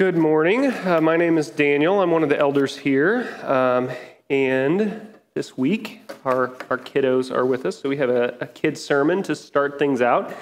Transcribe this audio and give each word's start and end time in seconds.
Good 0.00 0.16
morning. 0.16 0.64
Uh, 0.64 0.98
my 1.02 1.18
name 1.18 1.36
is 1.36 1.50
Daniel. 1.50 2.00
I'm 2.00 2.10
one 2.10 2.22
of 2.22 2.30
the 2.30 2.38
elders 2.38 2.74
here. 2.74 3.28
Um, 3.44 3.90
and 4.30 5.06
this 5.34 5.58
week, 5.58 6.10
our, 6.24 6.56
our 6.70 6.78
kiddos 6.78 7.30
are 7.30 7.44
with 7.44 7.66
us. 7.66 7.78
So 7.78 7.90
we 7.90 7.98
have 7.98 8.08
a, 8.08 8.34
a 8.40 8.46
kid 8.46 8.78
sermon 8.78 9.22
to 9.24 9.36
start 9.36 9.78
things 9.78 10.00
out. 10.00 10.34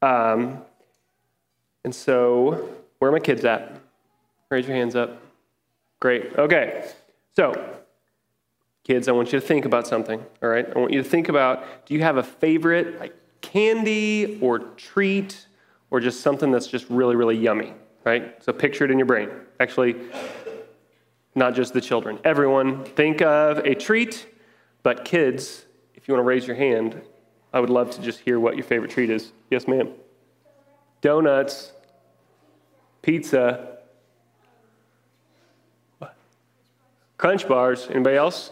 Um, 0.00 0.62
and 1.84 1.94
so, 1.94 2.70
where 3.00 3.10
are 3.10 3.12
my 3.12 3.20
kids 3.20 3.44
at? 3.44 3.78
Raise 4.48 4.66
your 4.66 4.76
hands 4.76 4.96
up. 4.96 5.20
Great. 6.00 6.34
Okay. 6.38 6.90
So, 7.36 7.52
kids, 8.82 9.08
I 9.08 9.12
want 9.12 9.30
you 9.30 9.38
to 9.38 9.46
think 9.46 9.66
about 9.66 9.86
something. 9.86 10.24
All 10.42 10.48
right. 10.48 10.66
I 10.74 10.78
want 10.78 10.90
you 10.90 11.02
to 11.02 11.08
think 11.08 11.28
about 11.28 11.84
do 11.84 11.92
you 11.92 12.00
have 12.00 12.16
a 12.16 12.22
favorite 12.22 12.98
like 12.98 13.14
candy 13.42 14.38
or 14.40 14.58
treat 14.58 15.48
or 15.90 16.00
just 16.00 16.22
something 16.22 16.50
that's 16.50 16.66
just 16.66 16.88
really, 16.88 17.14
really 17.14 17.36
yummy? 17.36 17.74
Right? 18.04 18.42
So 18.42 18.52
picture 18.52 18.84
it 18.84 18.90
in 18.90 18.98
your 18.98 19.06
brain. 19.06 19.30
Actually, 19.60 19.96
not 21.34 21.54
just 21.54 21.72
the 21.72 21.80
children. 21.80 22.18
Everyone, 22.24 22.84
think 22.84 23.22
of 23.22 23.58
a 23.58 23.74
treat, 23.74 24.26
but 24.82 25.04
kids, 25.04 25.64
if 25.94 26.08
you 26.08 26.14
want 26.14 26.24
to 26.24 26.28
raise 26.28 26.46
your 26.46 26.56
hand, 26.56 27.00
I 27.52 27.60
would 27.60 27.70
love 27.70 27.90
to 27.92 28.02
just 28.02 28.20
hear 28.20 28.40
what 28.40 28.56
your 28.56 28.64
favorite 28.64 28.90
treat 28.90 29.10
is. 29.10 29.32
Yes, 29.50 29.68
ma'am. 29.68 29.90
Donuts, 31.00 31.72
pizza, 33.02 33.78
crunch 37.18 37.46
bars. 37.46 37.88
Anybody 37.90 38.16
else? 38.16 38.50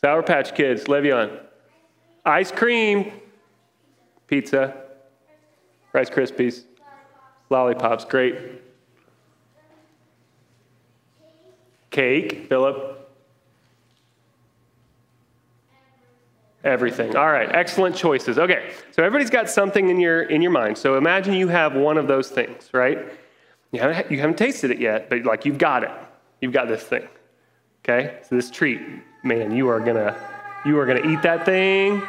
Sour 0.00 0.22
Patch 0.22 0.54
Kids, 0.54 0.84
Le'Veon. 0.84 1.40
Ice 2.24 2.52
cream, 2.52 3.12
pizza, 4.26 4.74
Rice 5.92 6.10
Krispies. 6.10 6.64
Lollipops, 7.50 8.04
great. 8.04 8.36
Cake, 11.90 12.46
Philip. 12.48 12.94
Everything. 16.64 17.16
All 17.16 17.30
right, 17.30 17.48
excellent 17.54 17.96
choices. 17.96 18.38
Okay, 18.38 18.72
so 18.90 19.02
everybody's 19.02 19.30
got 19.30 19.48
something 19.48 19.88
in 19.88 20.00
your 20.00 20.22
in 20.22 20.42
your 20.42 20.50
mind. 20.50 20.76
So 20.76 20.98
imagine 20.98 21.34
you 21.34 21.48
have 21.48 21.74
one 21.74 21.96
of 21.96 22.08
those 22.08 22.28
things, 22.28 22.68
right? 22.72 22.98
You 23.70 23.80
haven't, 23.80 24.10
you 24.10 24.18
haven't 24.18 24.36
tasted 24.36 24.70
it 24.70 24.80
yet, 24.80 25.08
but 25.08 25.24
like 25.24 25.44
you've 25.44 25.58
got 25.58 25.84
it. 25.84 25.90
You've 26.40 26.52
got 26.52 26.68
this 26.68 26.82
thing. 26.82 27.06
Okay, 27.84 28.18
so 28.28 28.34
this 28.34 28.50
treat, 28.50 28.80
man, 29.22 29.52
you 29.52 29.68
are 29.68 29.80
gonna 29.80 30.16
you 30.66 30.78
are 30.78 30.84
gonna 30.84 31.08
eat 31.10 31.22
that 31.22 31.46
thing 31.46 32.02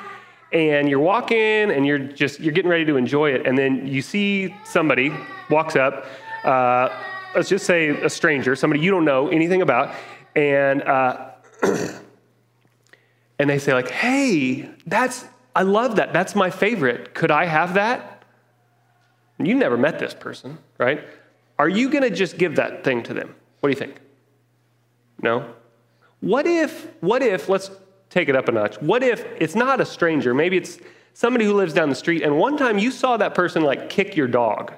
and 0.51 0.89
you're 0.89 0.99
walking 0.99 1.37
and 1.71 1.85
you're 1.85 1.99
just 1.99 2.39
you're 2.39 2.53
getting 2.53 2.71
ready 2.71 2.85
to 2.85 2.97
enjoy 2.97 3.31
it. 3.31 3.45
And 3.45 3.57
then 3.57 3.87
you 3.87 4.01
see 4.01 4.55
somebody 4.63 5.11
walks 5.49 5.75
up 5.75 6.05
uh, 6.43 6.89
let's 7.35 7.49
just 7.49 7.65
say 7.65 7.89
a 7.89 8.09
stranger 8.09 8.55
somebody 8.55 8.81
you 8.81 8.91
don't 8.91 9.05
know 9.05 9.27
anything 9.29 9.61
about 9.61 9.93
and 10.35 10.81
uh, 10.83 11.31
and 13.39 13.49
they 13.49 13.59
say 13.59 13.73
like 13.73 13.89
hey 13.89 14.69
that's 14.85 15.25
i 15.55 15.63
love 15.63 15.97
that. 15.97 16.13
That's 16.13 16.35
my 16.35 16.49
favorite. 16.49 17.13
Could 17.13 17.31
i 17.31 17.45
have 17.45 17.73
that? 17.75 18.23
You've 19.37 19.57
never 19.57 19.77
met 19.77 19.99
this 19.99 20.13
person 20.13 20.57
right? 20.77 21.03
Are 21.57 21.69
you 21.69 21.89
going 21.89 22.03
to 22.03 22.09
just 22.09 22.37
give 22.37 22.55
that 22.55 22.85
thing 22.85 23.03
to 23.03 23.13
them? 23.13 23.35
What 23.59 23.67
do 23.67 23.71
you 23.71 23.79
think? 23.79 23.99
No? 25.21 25.53
What 26.21 26.47
if 26.47 26.87
what 27.01 27.21
if 27.21 27.49
let's 27.49 27.69
take 28.09 28.29
it 28.29 28.35
up 28.35 28.47
a 28.47 28.51
notch. 28.51 28.81
What 28.81 29.03
if 29.03 29.25
it's 29.39 29.55
not 29.55 29.79
a 29.81 29.85
stranger? 29.85 30.33
Maybe 30.33 30.57
it's 30.57 30.79
somebody 31.13 31.45
who 31.45 31.53
lives 31.53 31.73
down 31.73 31.89
the 31.89 31.95
street, 31.95 32.23
and 32.23 32.37
one 32.37 32.57
time 32.57 32.77
you 32.77 32.91
saw 32.91 33.17
that 33.17 33.33
person 33.33 33.63
like 33.63 33.89
kick 33.89 34.15
your 34.15 34.27
dog. 34.27 34.73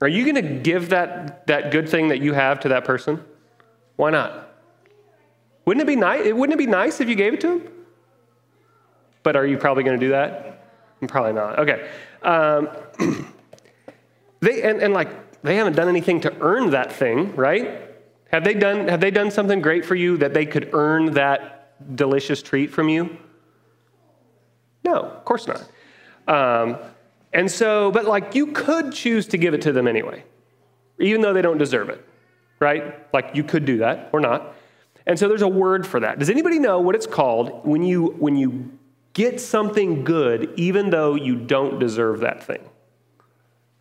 Are 0.00 0.08
you 0.08 0.24
going 0.24 0.34
to 0.34 0.60
give 0.60 0.90
that, 0.90 1.46
that 1.46 1.70
good 1.70 1.88
thing 1.88 2.08
that 2.08 2.20
you 2.20 2.34
have 2.34 2.60
to 2.60 2.68
that 2.68 2.84
person? 2.84 3.24
Why 3.96 4.10
not? 4.10 4.54
Wouldn't 5.64 5.82
it 5.82 5.86
be 5.86 5.96
nice? 5.96 6.32
Wouldn't 6.32 6.52
it 6.52 6.58
be 6.58 6.70
nice 6.70 7.00
if 7.00 7.08
you 7.08 7.14
gave 7.14 7.34
it 7.34 7.40
to 7.40 7.52
him? 7.52 7.68
But 9.22 9.36
are 9.36 9.46
you 9.46 9.56
probably 9.56 9.84
going 9.84 9.98
to 9.98 10.06
do 10.06 10.10
that? 10.10 10.64
Probably 11.08 11.32
not. 11.32 11.58
Okay. 11.58 11.88
Um, 12.22 12.68
they 14.40 14.62
and, 14.62 14.82
and 14.82 14.94
like 14.94 15.42
they 15.42 15.56
haven't 15.56 15.76
done 15.76 15.88
anything 15.88 16.20
to 16.22 16.34
earn 16.40 16.70
that 16.70 16.92
thing, 16.92 17.34
right? 17.34 17.80
Have 18.30 18.44
they 18.44 18.54
done 18.54 18.88
have 18.88 19.00
they 19.00 19.10
done 19.10 19.30
something 19.30 19.60
great 19.60 19.84
for 19.84 19.94
you 19.94 20.16
that 20.18 20.34
they 20.34 20.46
could 20.46 20.70
earn 20.72 21.12
that 21.14 21.55
delicious 21.94 22.42
treat 22.42 22.70
from 22.70 22.88
you? 22.88 23.16
No, 24.84 25.00
of 25.00 25.24
course 25.24 25.46
not. 25.46 25.68
Um, 26.28 26.78
and 27.32 27.50
so, 27.50 27.90
but 27.90 28.04
like 28.04 28.34
you 28.34 28.48
could 28.48 28.92
choose 28.92 29.26
to 29.28 29.38
give 29.38 29.52
it 29.52 29.62
to 29.62 29.72
them 29.72 29.86
anyway, 29.86 30.24
even 30.98 31.20
though 31.20 31.32
they 31.32 31.42
don't 31.42 31.58
deserve 31.58 31.88
it, 31.88 32.04
right? 32.60 33.12
Like 33.12 33.30
you 33.34 33.44
could 33.44 33.64
do 33.64 33.78
that 33.78 34.10
or 34.12 34.20
not. 34.20 34.54
And 35.06 35.18
so 35.18 35.28
there's 35.28 35.42
a 35.42 35.48
word 35.48 35.86
for 35.86 36.00
that. 36.00 36.18
Does 36.18 36.30
anybody 36.30 36.58
know 36.58 36.80
what 36.80 36.94
it's 36.94 37.06
called 37.06 37.66
when 37.66 37.82
you 37.82 38.06
when 38.18 38.36
you 38.36 38.76
get 39.12 39.40
something 39.40 40.04
good 40.04 40.52
even 40.56 40.90
though 40.90 41.14
you 41.14 41.36
don't 41.36 41.78
deserve 41.78 42.20
that 42.20 42.42
thing? 42.42 42.68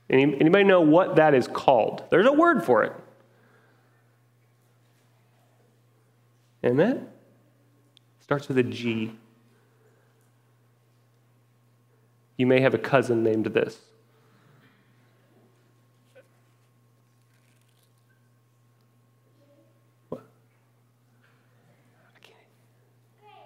Any, 0.10 0.24
anybody 0.40 0.64
know 0.64 0.82
what 0.82 1.16
that 1.16 1.34
is 1.34 1.48
called? 1.48 2.04
There's 2.12 2.28
a 2.28 2.32
word 2.32 2.64
for 2.64 2.84
it. 2.84 2.94
Amen. 6.64 7.08
Starts 8.26 8.48
with 8.48 8.58
a 8.58 8.64
G. 8.64 9.12
You 12.38 12.48
may 12.48 12.60
have 12.60 12.74
a 12.74 12.80
cousin 12.80 13.22
named 13.22 13.46
this. 13.46 13.78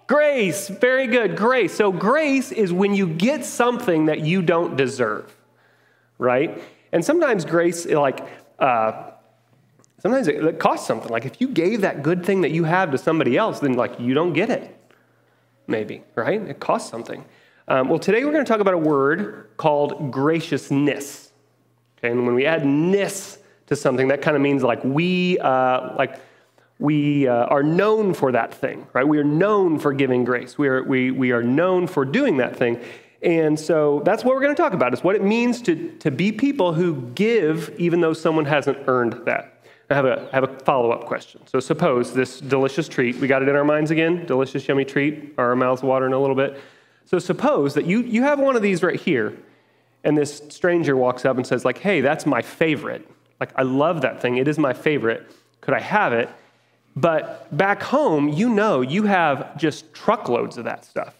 Grace, 0.06 0.68
very 0.68 1.06
good. 1.06 1.36
Grace. 1.36 1.74
So, 1.74 1.92
grace 1.92 2.50
is 2.50 2.72
when 2.72 2.94
you 2.94 3.06
get 3.06 3.44
something 3.44 4.06
that 4.06 4.20
you 4.20 4.40
don't 4.40 4.76
deserve, 4.76 5.36
right? 6.16 6.58
And 6.90 7.04
sometimes 7.04 7.44
grace, 7.44 7.84
like, 7.84 8.26
uh, 8.58 9.10
Sometimes 10.00 10.28
it, 10.28 10.58
costs 10.58 10.86
something. 10.86 11.10
Like 11.10 11.26
if 11.26 11.40
you 11.40 11.48
gave 11.48 11.82
that 11.82 12.02
good 12.02 12.24
thing 12.24 12.40
that 12.40 12.50
you 12.50 12.64
have 12.64 12.90
to 12.90 12.98
somebody 12.98 13.36
else, 13.36 13.60
then 13.60 13.74
like 13.74 14.00
you 14.00 14.14
don't 14.14 14.32
get 14.32 14.50
it. 14.50 14.76
Maybe, 15.66 16.02
right? 16.14 16.40
It 16.40 16.58
costs 16.58 16.90
something. 16.90 17.24
Um, 17.68 17.88
well, 17.88 17.98
today 17.98 18.24
we're 18.24 18.32
going 18.32 18.44
to 18.44 18.50
talk 18.50 18.60
about 18.60 18.74
a 18.74 18.78
word 18.78 19.50
called 19.56 20.10
graciousness. 20.10 21.32
Okay, 21.98 22.10
and 22.10 22.24
when 22.26 22.34
we 22.34 22.46
add 22.46 22.64
ness 22.66 23.38
to 23.66 23.76
something, 23.76 24.08
that 24.08 24.22
kind 24.22 24.36
of 24.36 24.42
means 24.42 24.62
like 24.62 24.82
we, 24.82 25.38
uh, 25.38 25.94
like 25.96 26.18
we 26.78 27.28
uh, 27.28 27.44
are 27.44 27.62
known 27.62 28.14
for 28.14 28.32
that 28.32 28.54
thing, 28.54 28.86
right? 28.94 29.06
We 29.06 29.18
are 29.18 29.24
known 29.24 29.78
for 29.78 29.92
giving 29.92 30.24
grace. 30.24 30.56
We 30.56 30.66
are, 30.68 30.82
we, 30.82 31.10
we 31.10 31.30
are 31.32 31.42
known 31.42 31.86
for 31.86 32.06
doing 32.06 32.38
that 32.38 32.56
thing. 32.56 32.82
And 33.22 33.60
so 33.60 34.00
that's 34.04 34.24
what 34.24 34.34
we're 34.34 34.40
going 34.40 34.56
to 34.56 34.60
talk 34.60 34.72
about 34.72 34.94
is 34.94 35.04
what 35.04 35.14
it 35.14 35.22
means 35.22 35.60
to, 35.62 35.90
to 35.98 36.10
be 36.10 36.32
people 36.32 36.72
who 36.72 37.02
give 37.14 37.74
even 37.78 38.00
though 38.00 38.14
someone 38.14 38.46
hasn't 38.46 38.78
earned 38.88 39.26
that. 39.26 39.59
I 39.90 39.94
have 39.94 40.04
a, 40.04 40.28
I 40.32 40.34
have 40.34 40.44
a 40.44 40.58
follow 40.60 40.92
up 40.92 41.04
question. 41.04 41.40
So, 41.46 41.58
suppose 41.58 42.14
this 42.14 42.40
delicious 42.40 42.88
treat, 42.88 43.16
we 43.16 43.26
got 43.26 43.42
it 43.42 43.48
in 43.48 43.56
our 43.56 43.64
minds 43.64 43.90
again, 43.90 44.24
delicious, 44.24 44.66
yummy 44.68 44.84
treat, 44.84 45.34
our 45.36 45.56
mouths 45.56 45.82
watering 45.82 46.12
a 46.12 46.18
little 46.18 46.36
bit. 46.36 46.60
So, 47.04 47.18
suppose 47.18 47.74
that 47.74 47.86
you, 47.86 48.02
you 48.02 48.22
have 48.22 48.38
one 48.38 48.54
of 48.54 48.62
these 48.62 48.82
right 48.82 48.98
here, 48.98 49.36
and 50.04 50.16
this 50.16 50.42
stranger 50.48 50.96
walks 50.96 51.24
up 51.24 51.36
and 51.36 51.46
says, 51.46 51.64
like, 51.64 51.78
hey, 51.78 52.00
that's 52.00 52.24
my 52.24 52.40
favorite. 52.40 53.08
Like, 53.40 53.52
I 53.56 53.62
love 53.62 54.02
that 54.02 54.22
thing. 54.22 54.36
It 54.36 54.46
is 54.46 54.58
my 54.58 54.72
favorite. 54.72 55.30
Could 55.60 55.74
I 55.74 55.80
have 55.80 56.12
it? 56.12 56.28
But 56.94 57.56
back 57.56 57.82
home, 57.82 58.28
you 58.28 58.48
know 58.48 58.80
you 58.80 59.04
have 59.04 59.56
just 59.56 59.92
truckloads 59.94 60.56
of 60.56 60.64
that 60.64 60.84
stuff, 60.84 61.14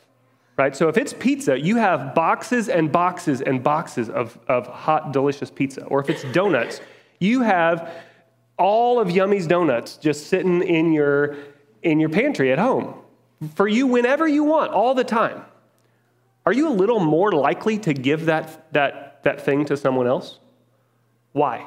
right? 0.57 0.75
So 0.77 0.89
if 0.89 0.97
it's 0.97 1.13
pizza, 1.13 1.59
you 1.59 1.77
have 1.77 2.15
boxes 2.15 2.69
and 2.69 2.91
boxes 2.91 3.41
and 3.41 3.63
boxes 3.63 4.11
of, 4.11 4.39
of 4.49 4.67
hot, 4.67 5.13
delicious 5.13 5.51
pizza. 5.51 5.85
Or 5.85 6.01
if 6.01 6.11
it's 6.11 6.25
donuts, 6.33 6.81
you 7.21 7.43
have 7.43 7.91
all 8.61 9.01
of 9.01 9.11
Yummy's 9.11 9.47
donuts 9.47 9.97
just 9.97 10.27
sitting 10.27 10.63
in 10.63 10.93
your, 10.93 11.37
in 11.83 11.99
your 11.99 12.11
pantry 12.11 12.53
at 12.53 12.59
home 12.59 12.95
for 13.55 13.67
you 13.67 13.87
whenever 13.87 14.29
you 14.29 14.45
want, 14.45 14.71
all 14.71 14.95
the 14.95 15.03
time. 15.03 15.43
Are 16.45 16.53
you 16.53 16.69
a 16.69 16.71
little 16.71 17.01
more 17.01 17.33
likely 17.33 17.79
to 17.79 17.95
give 17.95 18.27
that, 18.27 18.71
that, 18.75 19.23
that 19.25 19.41
thing 19.41 19.65
to 19.65 19.79
someone 19.79 20.07
else? 20.07 20.39
Why? 21.33 21.67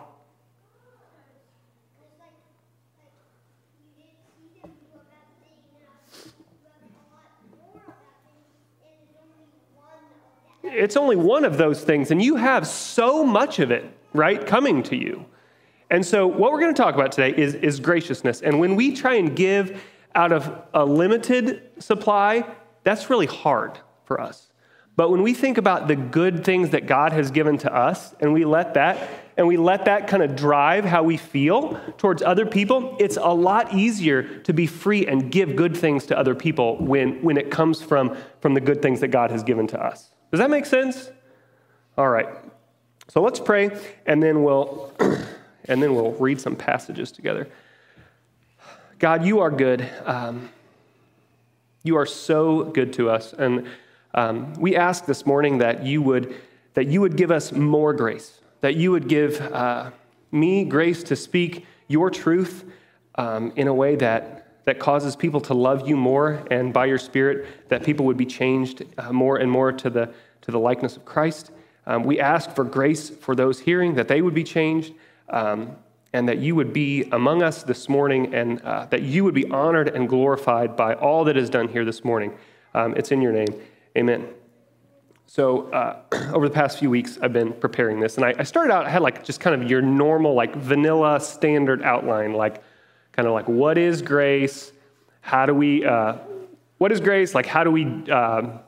It's 10.63 10.95
only 10.95 11.16
one 11.16 11.44
of 11.44 11.57
those 11.57 11.84
things, 11.84 12.12
and 12.12 12.22
you 12.22 12.36
have 12.36 12.68
so 12.68 13.24
much 13.24 13.60
of 13.60 13.72
it, 13.72 13.86
right, 14.13 14.45
coming 14.45 14.81
to 14.84 14.95
you. 14.95 15.25
And 15.94 16.04
so, 16.04 16.25
what 16.25 16.51
we're 16.51 16.60
going 16.60 16.74
to 16.74 16.81
talk 16.81 16.95
about 16.95 17.12
today 17.12 17.40
is, 17.40 17.54
is 17.54 17.80
graciousness. 17.80 18.42
And 18.42 18.60
when 18.60 18.75
we 18.75 18.95
try 18.95 19.13
and 19.13 19.36
give 19.36 19.80
out 20.16 20.31
of 20.31 20.63
a 20.74 20.84
limited 20.84 21.69
supply, 21.78 22.45
that's 22.84 23.12
really 23.12 23.28
hard 23.28 23.78
for 24.04 24.19
us. 24.19 24.48
But 24.95 25.12
when 25.12 25.22
we 25.22 25.36
think 25.36 25.60
about 25.60 25.88
the 25.88 25.95
good 25.95 26.44
things 26.44 26.72
that 26.72 26.88
God 26.88 27.13
has 27.13 27.30
given 27.30 27.60
to 27.60 27.72
us 27.72 28.16
and 28.19 28.34
we 28.34 28.44
let 28.44 28.74
that 28.74 29.07
and 29.38 29.48
we 29.48 29.56
let 29.56 29.86
that 29.86 30.07
kind 30.07 30.24
of 30.24 30.36
drive 30.36 30.84
how 30.84 31.04
we 31.04 31.16
feel 31.16 31.80
towards 32.00 32.24
other 32.24 32.48
people, 32.48 32.98
it's 33.00 33.18
a 33.18 33.34
lot 33.34 33.72
easier 33.72 34.40
to 34.40 34.54
be 34.54 34.66
free 34.66 35.06
and 35.06 35.31
give 35.31 35.56
good 35.56 35.78
things 35.78 36.07
to 36.07 36.18
other 36.18 36.34
people 36.34 36.84
when, 36.84 37.22
when 37.22 37.38
it 37.38 37.51
comes 37.51 37.84
from, 37.84 38.18
from 38.42 38.56
the 38.56 38.62
good 38.62 38.81
things 38.81 39.00
that 39.01 39.10
God 39.10 39.30
has 39.30 39.44
given 39.44 39.68
to 39.68 39.80
us. 39.80 40.10
Does 40.31 40.40
that 40.40 40.50
make 40.50 40.66
sense? 40.66 41.12
All 42.00 42.10
right. 42.10 42.30
So 43.10 43.22
let's 43.22 43.40
pray, 43.40 43.80
and 44.07 44.24
then 44.24 44.44
we'll, 44.44 44.92
and 45.65 45.81
then 45.81 45.95
we'll 45.95 46.12
read 46.13 46.39
some 46.39 46.56
passages 46.56 47.12
together. 47.12 47.48
God, 49.00 49.25
you 49.25 49.39
are 49.39 49.51
good. 49.51 49.88
Um, 50.06 50.50
you 51.83 51.98
are 51.98 52.06
so 52.06 52.63
good 52.63 52.94
to 52.94 53.10
us. 53.10 53.33
And 53.33 53.68
um, 54.13 54.54
we 54.54 54.75
ask 54.75 55.06
this 55.06 55.25
morning 55.25 55.57
that 55.57 55.86
you 55.86 56.01
would, 56.01 56.36
that 56.75 56.88
you 56.88 57.01
would 57.01 57.18
give 57.18 57.31
us 57.31 57.51
more 57.51 57.94
grace, 57.94 58.39
that 58.62 58.75
you 58.75 58.92
would 58.92 59.07
give 59.07 59.42
uh, 59.42 59.92
me 60.31 60.63
grace 60.63 61.04
to 61.04 61.15
speak 61.15 61.66
your 61.88 62.09
truth 62.09 62.63
um, 63.16 63.51
in 63.56 63.68
a 63.68 63.74
way 63.74 63.95
that, 63.98 64.63
that 64.66 64.80
causes 64.80 65.16
people 65.16 65.42
to 65.42 65.54
love 65.54 65.88
you 65.88 65.98
more, 65.98 66.45
and 66.50 66.74
by 66.74 66.86
your 66.86 66.98
Spirit, 66.98 67.69
that 67.69 67.83
people 67.83 68.06
would 68.06 68.18
be 68.18 68.25
changed 68.25 68.83
uh, 68.98 69.12
more 69.12 69.38
and 69.38 69.51
more 69.51 69.71
to 69.71 69.89
the, 69.89 70.13
to 70.42 70.51
the 70.51 70.59
likeness 70.59 70.95
of 70.95 71.04
Christ. 71.04 71.51
Um, 71.86 72.04
we 72.04 72.19
ask 72.19 72.56
for 72.56 72.63
grace 72.63 73.09
for 73.09 73.36
those 73.36 73.59
hearing, 73.59 73.95
that 73.95 74.07
they 74.07 74.21
would 74.21 74.33
be 74.33 74.44
changed. 74.44 74.94
Um, 75.33 75.75
and 76.13 76.30
that 76.30 76.38
you 76.38 76.56
would 76.56 76.71
be 76.71 77.03
among 77.12 77.41
us 77.41 77.63
this 77.63 77.89
morning 77.89 78.33
and 78.35 78.62
uh, 78.62 78.85
that 78.91 79.01
you 79.01 79.24
would 79.24 79.33
be 79.33 79.50
honored 79.50 79.89
and 79.89 80.07
glorified 80.07 80.75
by 80.77 80.94
all 80.94 81.24
that 81.25 81.35
is 81.35 81.50
done 81.50 81.68
here 81.68 81.83
this 81.83 82.06
morning. 82.06 82.38
Um, 82.75 82.95
it's 82.95 83.12
in 83.12 83.21
your 83.21 83.31
name. 83.31 83.47
Amen. 83.97 84.27
So, 85.25 85.71
uh, 85.71 86.01
over 86.33 86.47
the 86.47 86.53
past 86.53 86.77
few 86.77 86.91
weeks, 86.91 87.18
I've 87.21 87.33
been 87.33 87.53
preparing 87.53 88.00
this, 88.00 88.18
and 88.18 88.25
I, 88.25 88.35
I, 88.38 88.44
started 88.44 88.71
out, 88.71 88.85
I 88.85 88.89
had 88.89 89.01
like 89.01 89.24
just 89.24 89.39
kind 89.39 89.59
of 89.59 89.68
your 89.68 89.81
normal, 89.81 90.35
like 90.35 90.56
vanilla 90.56 91.19
standard 91.19 91.81
outline, 91.81 92.33
like 92.33 92.62
kind 93.12 93.27
of 93.27 93.33
like 93.33 93.47
what 93.47 93.80
is 93.80 94.03
grace? 94.03 94.71
How 95.21 95.47
do 95.47 95.56
we, 95.56 95.83
uh, 95.85 96.18
what 96.77 96.91
is 96.91 97.00
grace? 97.00 97.33
Like, 97.33 97.47
how 97.47 97.63
do 97.63 97.71
we, 97.71 97.88
uh, 98.12 98.59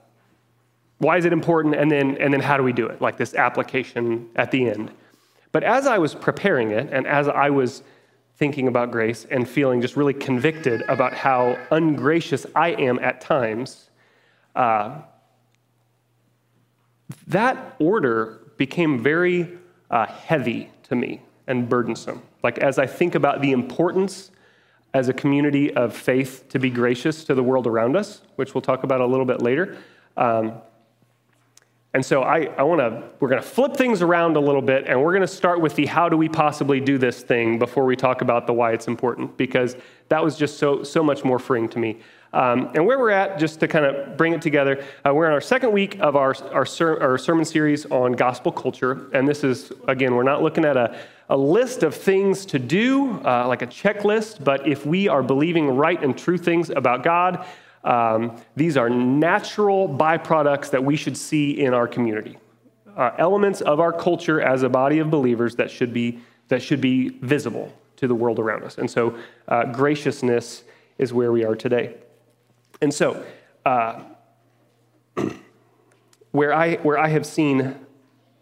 why 0.97 1.17
is 1.17 1.25
it 1.25 1.33
important? 1.33 1.75
And 1.75 1.91
then, 1.91 2.17
and 2.17 2.33
then 2.33 2.41
how 2.41 2.57
do 2.57 2.63
we 2.63 2.73
do 2.73 2.87
it? 2.87 3.01
Like 3.01 3.17
this 3.17 3.35
application 3.35 4.29
at 4.35 4.49
the 4.49 4.69
end. 4.69 4.91
But 5.55 5.63
as 5.63 5.87
I 5.87 5.99
was 5.99 6.13
preparing 6.13 6.71
it, 6.71 6.89
and 6.91 7.07
as 7.07 7.29
I 7.29 7.49
was 7.49 7.81
thinking 8.35 8.67
about 8.67 8.91
grace 8.91 9.25
and 9.31 9.47
feeling 9.47 9.79
just 9.79 9.95
really 9.95 10.13
convicted 10.13 10.81
about 10.89 11.13
how 11.13 11.57
ungracious 11.71 12.45
I 12.53 12.71
am 12.71 12.99
at 12.99 13.21
times, 13.21 13.89
uh, 14.53 14.97
that 17.27 17.77
order 17.79 18.41
became 18.57 19.01
very 19.01 19.57
uh, 19.89 20.07
heavy 20.07 20.71
to 20.89 20.95
me 20.97 21.21
and 21.47 21.69
burdensome. 21.69 22.21
Like, 22.43 22.57
as 22.57 22.77
I 22.77 22.85
think 22.85 23.15
about 23.15 23.39
the 23.39 23.53
importance 23.53 24.31
as 24.93 25.07
a 25.07 25.13
community 25.13 25.73
of 25.73 25.95
faith 25.95 26.49
to 26.49 26.59
be 26.59 26.69
gracious 26.69 27.23
to 27.23 27.33
the 27.33 27.43
world 27.43 27.65
around 27.65 27.95
us, 27.95 28.23
which 28.35 28.53
we'll 28.53 28.61
talk 28.61 28.83
about 28.83 28.99
a 28.99 29.05
little 29.05 29.25
bit 29.25 29.41
later, 29.41 29.77
um, 30.17 30.55
and 31.95 32.05
so 32.05 32.23
I, 32.23 32.49
I 32.57 32.63
want 32.63 32.81
to, 32.81 33.03
we're 33.21 33.29
going 33.29 33.41
to 33.41 33.47
flip 33.47 33.77
things 33.77 34.01
around 34.01 34.35
a 34.35 34.39
little 34.41 34.61
bit 34.61 34.83
and 34.85 35.01
we're 35.01 35.13
going 35.13 35.21
to 35.21 35.27
start 35.29 35.61
with 35.61 35.75
the 35.75 35.85
how 35.85 36.09
do 36.09 36.17
we 36.17 36.27
possibly 36.27 36.81
do 36.81 36.97
this 36.97 37.21
thing 37.21 37.57
before 37.57 37.85
we 37.85 37.95
talk 37.95 38.19
about 38.19 38.47
the 38.47 38.53
why 38.53 38.73
it's 38.73 38.89
important, 38.89 39.37
because 39.37 39.77
that 40.09 40.21
was 40.21 40.37
just 40.37 40.57
so, 40.57 40.83
so 40.83 41.01
much 41.01 41.23
more 41.23 41.39
freeing 41.39 41.69
to 41.69 41.79
me. 41.79 41.99
Um, 42.33 42.69
and 42.75 42.85
where 42.85 42.99
we're 42.99 43.11
at, 43.11 43.39
just 43.39 43.61
to 43.61 43.69
kind 43.69 43.85
of 43.85 44.17
bring 44.17 44.33
it 44.33 44.41
together, 44.41 44.83
uh, 45.07 45.13
we're 45.13 45.27
in 45.27 45.31
our 45.31 45.39
second 45.39 45.71
week 45.71 45.97
of 46.01 46.17
our, 46.17 46.35
our, 46.51 46.65
ser- 46.65 47.01
our, 47.01 47.17
sermon 47.17 47.45
series 47.45 47.85
on 47.85 48.11
gospel 48.11 48.51
culture. 48.51 49.09
And 49.13 49.25
this 49.25 49.45
is, 49.45 49.71
again, 49.87 50.15
we're 50.15 50.23
not 50.23 50.43
looking 50.43 50.65
at 50.65 50.75
a, 50.75 50.99
a 51.29 51.37
list 51.37 51.81
of 51.81 51.95
things 51.95 52.45
to 52.47 52.59
do, 52.59 53.21
uh, 53.23 53.47
like 53.47 53.61
a 53.61 53.67
checklist, 53.67 54.43
but 54.43 54.67
if 54.67 54.85
we 54.85 55.07
are 55.07 55.23
believing 55.23 55.69
right 55.69 56.03
and 56.03 56.17
true 56.17 56.37
things 56.37 56.71
about 56.71 57.03
God, 57.03 57.45
um, 57.85 58.41
these 58.55 58.77
are 58.77 58.89
natural 58.89 59.87
byproducts 59.87 60.71
that 60.71 60.83
we 60.83 60.95
should 60.95 61.15
see 61.15 61.51
in 61.51 61.73
our 61.73 61.87
community, 61.87 62.37
uh, 62.97 63.11
elements 63.17 63.61
of 63.61 63.79
our 63.79 63.93
culture 63.93 64.41
as 64.41 64.63
a 64.63 64.69
body 64.69 64.99
of 64.99 65.11
believers 65.11 65.55
that 65.55 65.69
should 65.69 65.93
be, 65.93 66.19
that 66.47 66.61
should 66.61 66.81
be 66.81 67.09
visible 67.21 67.71
to 67.97 68.07
the 68.07 68.15
world 68.15 68.39
around 68.39 68.63
us. 68.63 68.79
And 68.79 68.89
so, 68.89 69.15
uh, 69.47 69.65
graciousness 69.65 70.63
is 70.97 71.13
where 71.13 71.31
we 71.31 71.45
are 71.45 71.55
today. 71.55 71.95
And 72.81 72.93
so, 72.93 73.23
uh, 73.65 74.01
where, 76.31 76.53
I, 76.53 76.75
where 76.77 76.97
I 76.97 77.09
have 77.09 77.25
seen 77.25 77.75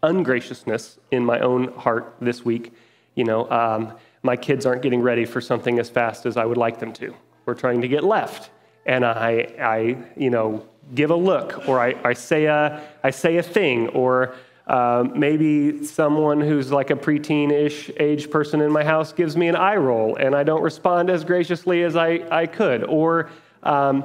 ungraciousness 0.02 0.98
in 1.10 1.24
my 1.24 1.40
own 1.40 1.72
heart 1.74 2.16
this 2.20 2.44
week, 2.44 2.72
you 3.14 3.24
know, 3.24 3.48
um, 3.50 3.94
my 4.22 4.36
kids 4.36 4.64
aren't 4.64 4.80
getting 4.80 5.02
ready 5.02 5.26
for 5.26 5.42
something 5.42 5.78
as 5.78 5.90
fast 5.90 6.24
as 6.24 6.38
I 6.38 6.46
would 6.46 6.56
like 6.56 6.80
them 6.80 6.94
to. 6.94 7.14
We're 7.44 7.54
trying 7.54 7.82
to 7.82 7.88
get 7.88 8.04
left 8.04 8.50
and 8.86 9.04
I, 9.04 9.54
I 9.60 9.96
you 10.16 10.30
know, 10.30 10.66
give 10.94 11.10
a 11.10 11.16
look 11.16 11.68
or 11.68 11.80
I, 11.80 11.94
I, 12.04 12.12
say, 12.12 12.44
a, 12.46 12.82
I 13.02 13.10
say 13.10 13.38
a 13.38 13.42
thing 13.42 13.88
or 13.88 14.34
uh, 14.66 15.04
maybe 15.14 15.84
someone 15.84 16.40
who's 16.40 16.72
like 16.72 16.90
a 16.90 16.96
preteen-ish 16.96 17.90
age 17.98 18.30
person 18.30 18.60
in 18.60 18.72
my 18.72 18.84
house 18.84 19.12
gives 19.12 19.36
me 19.36 19.48
an 19.48 19.56
eye 19.56 19.76
roll 19.76 20.16
and 20.16 20.34
I 20.34 20.42
don't 20.42 20.62
respond 20.62 21.10
as 21.10 21.24
graciously 21.24 21.82
as 21.82 21.96
I, 21.96 22.24
I 22.30 22.46
could. 22.46 22.84
Or, 22.84 23.30
um, 23.62 24.04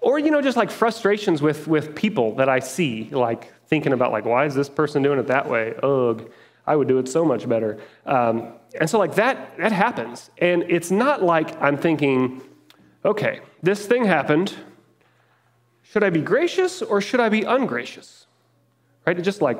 or, 0.00 0.18
you 0.18 0.30
know, 0.30 0.42
just 0.42 0.56
like 0.56 0.70
frustrations 0.70 1.42
with, 1.42 1.66
with 1.66 1.94
people 1.94 2.34
that 2.36 2.48
I 2.48 2.60
see, 2.60 3.08
like 3.10 3.52
thinking 3.68 3.92
about 3.92 4.12
like, 4.12 4.24
why 4.24 4.44
is 4.44 4.54
this 4.54 4.68
person 4.68 5.02
doing 5.02 5.18
it 5.18 5.26
that 5.28 5.48
way? 5.48 5.74
Ugh, 5.82 6.30
I 6.66 6.76
would 6.76 6.88
do 6.88 6.98
it 6.98 7.08
so 7.08 7.24
much 7.24 7.48
better. 7.48 7.78
Um, 8.04 8.52
and 8.78 8.88
so 8.88 8.98
like 8.98 9.14
that, 9.14 9.56
that 9.58 9.72
happens. 9.72 10.30
And 10.38 10.64
it's 10.64 10.90
not 10.90 11.22
like 11.22 11.60
I'm 11.62 11.76
thinking, 11.76 12.42
okay, 13.06 13.40
this 13.62 13.86
thing 13.86 14.04
happened. 14.04 14.54
Should 15.82 16.02
I 16.02 16.10
be 16.10 16.20
gracious 16.20 16.82
or 16.82 17.00
should 17.00 17.20
I 17.20 17.28
be 17.28 17.42
ungracious? 17.42 18.26
Right? 19.06 19.16
It's 19.16 19.24
just 19.24 19.40
like 19.40 19.58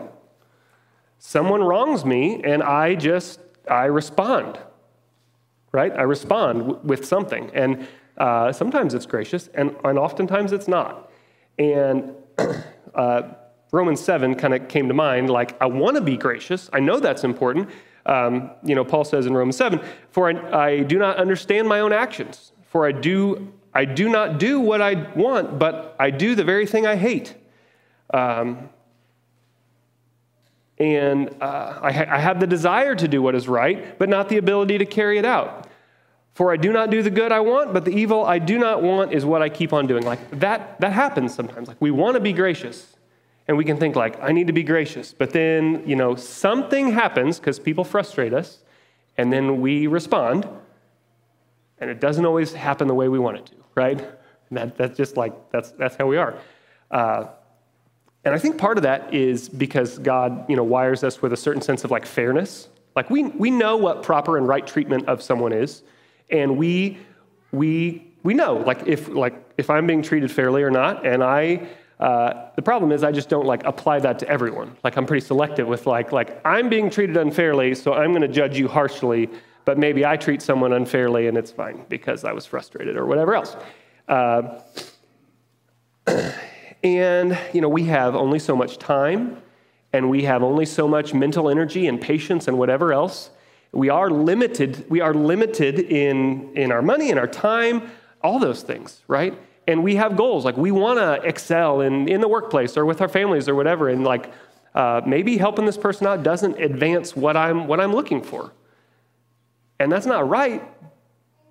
someone 1.18 1.62
wrongs 1.62 2.04
me 2.04 2.42
and 2.42 2.62
I 2.62 2.96
just, 2.96 3.40
I 3.70 3.84
respond. 3.84 4.58
Right? 5.72 5.92
I 5.92 6.02
respond 6.02 6.58
w- 6.60 6.80
with 6.82 7.06
something. 7.06 7.50
And 7.54 7.86
uh, 8.18 8.52
sometimes 8.52 8.92
it's 8.94 9.06
gracious 9.06 9.48
and, 9.54 9.74
and 9.84 9.98
oftentimes 9.98 10.52
it's 10.52 10.68
not. 10.68 11.10
And 11.58 12.12
uh, 12.94 13.22
Romans 13.70 14.00
7 14.00 14.34
kind 14.34 14.54
of 14.54 14.68
came 14.68 14.88
to 14.88 14.94
mind 14.94 15.30
like, 15.30 15.60
I 15.60 15.66
want 15.66 15.96
to 15.96 16.00
be 16.00 16.16
gracious. 16.16 16.68
I 16.72 16.80
know 16.80 16.98
that's 16.98 17.24
important. 17.24 17.70
Um, 18.04 18.50
you 18.64 18.74
know, 18.74 18.84
Paul 18.84 19.04
says 19.04 19.26
in 19.26 19.34
Romans 19.34 19.56
7, 19.56 19.80
For 20.10 20.30
I, 20.30 20.66
I 20.66 20.82
do 20.82 20.98
not 20.98 21.16
understand 21.16 21.68
my 21.68 21.80
own 21.80 21.92
actions. 21.92 22.52
For 22.76 22.86
I 22.86 22.92
do, 22.92 23.54
I 23.72 23.86
do 23.86 24.10
not 24.10 24.38
do 24.38 24.60
what 24.60 24.82
I 24.82 25.10
want, 25.14 25.58
but 25.58 25.96
I 25.98 26.10
do 26.10 26.34
the 26.34 26.44
very 26.44 26.66
thing 26.66 26.86
I 26.86 26.94
hate. 26.94 27.34
Um, 28.12 28.68
and 30.76 31.34
uh, 31.40 31.78
I, 31.80 31.90
ha- 31.90 32.04
I 32.10 32.18
have 32.18 32.38
the 32.38 32.46
desire 32.46 32.94
to 32.94 33.08
do 33.08 33.22
what 33.22 33.34
is 33.34 33.48
right, 33.48 33.98
but 33.98 34.10
not 34.10 34.28
the 34.28 34.36
ability 34.36 34.76
to 34.76 34.84
carry 34.84 35.16
it 35.16 35.24
out. 35.24 35.68
For 36.34 36.52
I 36.52 36.58
do 36.58 36.70
not 36.70 36.90
do 36.90 37.02
the 37.02 37.08
good 37.08 37.32
I 37.32 37.40
want, 37.40 37.72
but 37.72 37.86
the 37.86 37.92
evil 37.92 38.26
I 38.26 38.40
do 38.40 38.58
not 38.58 38.82
want 38.82 39.14
is 39.14 39.24
what 39.24 39.40
I 39.40 39.48
keep 39.48 39.72
on 39.72 39.86
doing. 39.86 40.04
Like 40.04 40.38
that, 40.38 40.78
that 40.82 40.92
happens 40.92 41.34
sometimes. 41.34 41.66
Like 41.66 41.80
we 41.80 41.90
want 41.90 42.16
to 42.16 42.20
be 42.20 42.34
gracious, 42.34 42.94
and 43.48 43.56
we 43.56 43.64
can 43.64 43.78
think 43.78 43.96
like, 43.96 44.22
I 44.22 44.32
need 44.32 44.48
to 44.48 44.52
be 44.52 44.64
gracious. 44.64 45.14
But 45.14 45.30
then, 45.30 45.82
you 45.86 45.96
know, 45.96 46.14
something 46.14 46.92
happens 46.92 47.38
because 47.38 47.58
people 47.58 47.84
frustrate 47.84 48.34
us, 48.34 48.58
and 49.16 49.32
then 49.32 49.62
we 49.62 49.86
respond, 49.86 50.46
and 51.78 51.90
it 51.90 52.00
doesn't 52.00 52.24
always 52.24 52.52
happen 52.52 52.88
the 52.88 52.94
way 52.94 53.08
we 53.08 53.18
want 53.18 53.36
it 53.38 53.46
to, 53.46 53.54
right? 53.74 54.00
And 54.00 54.58
that, 54.58 54.76
that's 54.76 54.96
just 54.96 55.16
like, 55.16 55.50
that's, 55.50 55.72
that's 55.72 55.96
how 55.96 56.06
we 56.06 56.16
are. 56.16 56.38
Uh, 56.90 57.26
and 58.24 58.34
I 58.34 58.38
think 58.38 58.58
part 58.58 58.76
of 58.76 58.82
that 58.82 59.14
is 59.14 59.48
because 59.48 59.98
God, 59.98 60.46
you 60.48 60.56
know, 60.56 60.64
wires 60.64 61.04
us 61.04 61.22
with 61.22 61.32
a 61.32 61.36
certain 61.36 61.62
sense 61.62 61.84
of 61.84 61.90
like 61.90 62.06
fairness. 62.06 62.68
Like 62.94 63.10
we, 63.10 63.24
we 63.24 63.50
know 63.50 63.76
what 63.76 64.02
proper 64.02 64.36
and 64.36 64.48
right 64.48 64.66
treatment 64.66 65.06
of 65.06 65.22
someone 65.22 65.52
is. 65.52 65.82
And 66.30 66.56
we, 66.56 66.98
we, 67.52 68.10
we 68.22 68.34
know, 68.34 68.56
like 68.56 68.86
if, 68.86 69.08
like 69.08 69.34
if 69.58 69.70
I'm 69.70 69.86
being 69.86 70.02
treated 70.02 70.32
fairly 70.32 70.62
or 70.62 70.70
not. 70.70 71.06
And 71.06 71.22
I, 71.22 71.68
uh, 72.00 72.50
the 72.56 72.62
problem 72.62 72.90
is 72.90 73.04
I 73.04 73.12
just 73.12 73.28
don't 73.28 73.46
like 73.46 73.64
apply 73.64 74.00
that 74.00 74.18
to 74.20 74.28
everyone. 74.28 74.76
Like 74.82 74.96
I'm 74.96 75.06
pretty 75.06 75.24
selective 75.24 75.68
with 75.68 75.86
like, 75.86 76.10
like 76.10 76.40
I'm 76.44 76.68
being 76.68 76.90
treated 76.90 77.16
unfairly, 77.16 77.74
so 77.74 77.94
I'm 77.94 78.10
going 78.10 78.22
to 78.22 78.28
judge 78.28 78.58
you 78.58 78.66
harshly 78.66 79.30
but 79.66 79.76
maybe 79.76 80.06
I 80.06 80.16
treat 80.16 80.40
someone 80.40 80.72
unfairly 80.72 81.26
and 81.26 81.36
it's 81.36 81.50
fine 81.50 81.84
because 81.88 82.24
I 82.24 82.32
was 82.32 82.46
frustrated 82.46 82.96
or 82.96 83.04
whatever 83.04 83.34
else. 83.34 83.56
Uh, 84.08 84.60
and, 86.84 87.36
you 87.52 87.60
know, 87.60 87.68
we 87.68 87.82
have 87.84 88.14
only 88.14 88.38
so 88.38 88.56
much 88.56 88.78
time 88.78 89.42
and 89.92 90.08
we 90.08 90.22
have 90.22 90.44
only 90.44 90.66
so 90.66 90.86
much 90.86 91.12
mental 91.12 91.50
energy 91.50 91.88
and 91.88 92.00
patience 92.00 92.46
and 92.46 92.56
whatever 92.56 92.92
else. 92.92 93.30
We 93.72 93.88
are 93.88 94.08
limited, 94.08 94.88
we 94.88 95.00
are 95.00 95.12
limited 95.12 95.80
in, 95.80 96.56
in 96.56 96.70
our 96.70 96.80
money 96.80 97.10
and 97.10 97.18
our 97.18 97.26
time, 97.26 97.90
all 98.22 98.38
those 98.38 98.62
things, 98.62 99.02
right? 99.08 99.36
And 99.66 99.82
we 99.82 99.96
have 99.96 100.16
goals. 100.16 100.44
Like 100.44 100.56
we 100.56 100.70
want 100.70 101.00
to 101.00 101.28
excel 101.28 101.80
in, 101.80 102.08
in 102.08 102.20
the 102.20 102.28
workplace 102.28 102.76
or 102.76 102.86
with 102.86 103.00
our 103.00 103.08
families 103.08 103.48
or 103.48 103.56
whatever. 103.56 103.88
And 103.88 104.04
like 104.04 104.32
uh, 104.76 105.00
maybe 105.04 105.38
helping 105.38 105.66
this 105.66 105.76
person 105.76 106.06
out 106.06 106.22
doesn't 106.22 106.56
advance 106.60 107.16
what 107.16 107.36
I'm, 107.36 107.66
what 107.66 107.80
I'm 107.80 107.92
looking 107.92 108.22
for. 108.22 108.52
And 109.78 109.92
that's 109.92 110.06
not 110.06 110.28
right, 110.28 110.62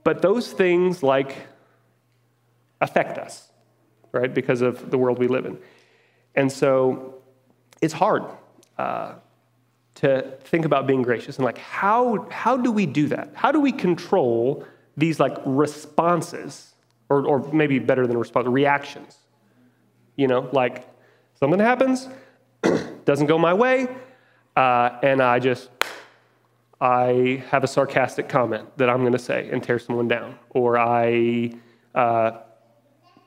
but 0.04 0.22
those 0.22 0.52
things 0.52 1.04
like 1.04 1.36
affect 2.82 3.18
us, 3.18 3.52
right? 4.12 4.34
Because 4.34 4.62
of 4.62 4.90
the 4.90 4.98
world 4.98 5.20
we 5.20 5.28
live 5.28 5.46
in. 5.46 5.58
And 6.36 6.52
so 6.52 7.16
it's 7.82 7.94
hard 7.94 8.24
uh, 8.78 9.14
to 9.96 10.38
think 10.42 10.66
about 10.66 10.88
being 10.88 11.02
gracious 11.02 11.38
and 11.38 11.46
like 11.46 11.58
how, 11.58 12.28
how 12.30 12.58
do 12.58 12.72
we 12.72 12.86
do 12.86 13.08
that? 13.10 13.32
How 13.34 13.52
do 13.52 13.60
we 13.60 13.72
control 13.72 14.66
these 14.98 15.20
like 15.20 15.38
responses, 15.46 16.74
or, 17.10 17.26
or 17.26 17.52
maybe 17.54 17.80
better 17.80 18.08
than 18.08 18.18
response, 18.18 18.48
reactions? 18.48 19.18
You 20.16 20.28
know, 20.28 20.50
like 20.52 20.88
something 21.40 21.60
happens, 21.60 22.08
doesn't 23.06 23.28
go 23.28 23.38
my 23.38 23.54
way, 23.54 23.88
uh, 24.56 25.00
and 25.04 25.22
I 25.22 25.40
just 25.40 25.70
I 26.82 27.44
have 27.50 27.64
a 27.64 27.68
sarcastic 27.68 28.28
comment 28.28 28.68
that 28.78 28.90
I'm 28.90 29.02
going 29.02 29.14
to 29.14 29.20
say 29.20 29.50
and 29.52 29.64
tear 29.64 29.80
someone 29.80 30.08
down, 30.08 30.38
or 30.50 30.78
I 30.78 31.52
uh, 31.94 32.32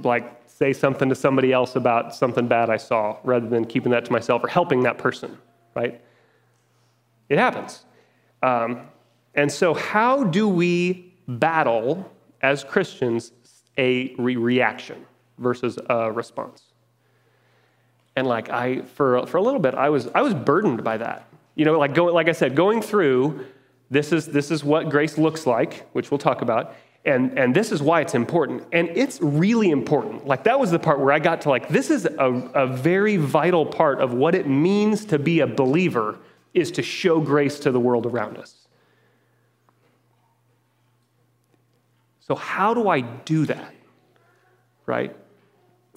like 0.02 0.38
say 0.46 0.72
something 0.72 1.08
to 1.08 1.14
somebody 1.14 1.52
else 1.52 1.76
about 1.76 2.14
something 2.14 2.46
bad 2.46 2.68
I 2.68 2.76
saw 2.76 3.16
rather 3.24 3.48
than 3.48 3.64
keeping 3.64 3.92
that 3.92 4.04
to 4.06 4.12
myself 4.12 4.44
or 4.44 4.48
helping 4.48 4.82
that 4.82 4.98
person, 4.98 5.38
right? 5.74 6.00
It 7.28 7.38
happens. 7.38 7.84
Um, 8.42 8.82
and 9.34 9.50
so, 9.50 9.72
how 9.72 10.24
do 10.24 10.48
we 10.48 11.14
battle 11.26 12.10
as 12.42 12.64
Christians 12.64 13.32
a 13.76 14.14
re- 14.18 14.36
reaction 14.36 15.06
versus 15.38 15.78
a 15.88 16.10
response? 16.10 16.64
And 18.16 18.26
like 18.26 18.50
I, 18.50 18.82
for 18.82 19.26
for 19.26 19.36
a 19.36 19.42
little 19.42 19.60
bit, 19.60 19.74
I 19.74 19.90
was 19.90 20.08
I 20.14 20.22
was 20.22 20.34
burdened 20.34 20.82
by 20.82 20.96
that. 20.98 21.27
You 21.58 21.64
know, 21.64 21.76
like 21.76 21.92
going, 21.92 22.14
like 22.14 22.28
I 22.28 22.32
said, 22.32 22.54
going 22.54 22.80
through 22.80 23.44
this 23.90 24.12
is 24.12 24.26
this 24.26 24.52
is 24.52 24.62
what 24.62 24.88
grace 24.90 25.18
looks 25.18 25.44
like, 25.44 25.88
which 25.92 26.08
we'll 26.08 26.18
talk 26.18 26.40
about, 26.40 26.76
and 27.04 27.36
and 27.36 27.52
this 27.52 27.72
is 27.72 27.82
why 27.82 28.00
it's 28.00 28.14
important, 28.14 28.62
and 28.72 28.88
it's 28.90 29.20
really 29.20 29.70
important. 29.70 30.24
Like 30.24 30.44
that 30.44 30.60
was 30.60 30.70
the 30.70 30.78
part 30.78 31.00
where 31.00 31.10
I 31.10 31.18
got 31.18 31.40
to 31.42 31.48
like 31.48 31.68
this 31.68 31.90
is 31.90 32.06
a, 32.06 32.30
a 32.54 32.66
very 32.68 33.16
vital 33.16 33.66
part 33.66 34.00
of 34.00 34.14
what 34.14 34.36
it 34.36 34.46
means 34.46 35.04
to 35.06 35.18
be 35.18 35.40
a 35.40 35.48
believer 35.48 36.20
is 36.54 36.70
to 36.72 36.82
show 36.82 37.20
grace 37.20 37.58
to 37.60 37.72
the 37.72 37.80
world 37.80 38.06
around 38.06 38.38
us. 38.38 38.68
So, 42.20 42.36
how 42.36 42.72
do 42.72 42.88
I 42.88 43.00
do 43.00 43.46
that? 43.46 43.74
Right? 44.86 45.16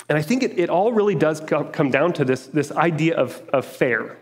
And 0.10 0.18
I 0.18 0.24
think 0.24 0.42
it, 0.42 0.58
it 0.58 0.72
all 0.72 0.92
really 0.92 1.14
does 1.14 1.40
come, 1.40 1.72
come 1.72 1.92
down 1.92 2.14
to 2.14 2.26
this, 2.26 2.48
this 2.48 2.72
idea 2.72 3.16
of, 3.16 3.48
of 3.54 3.64
fair. 3.64 4.18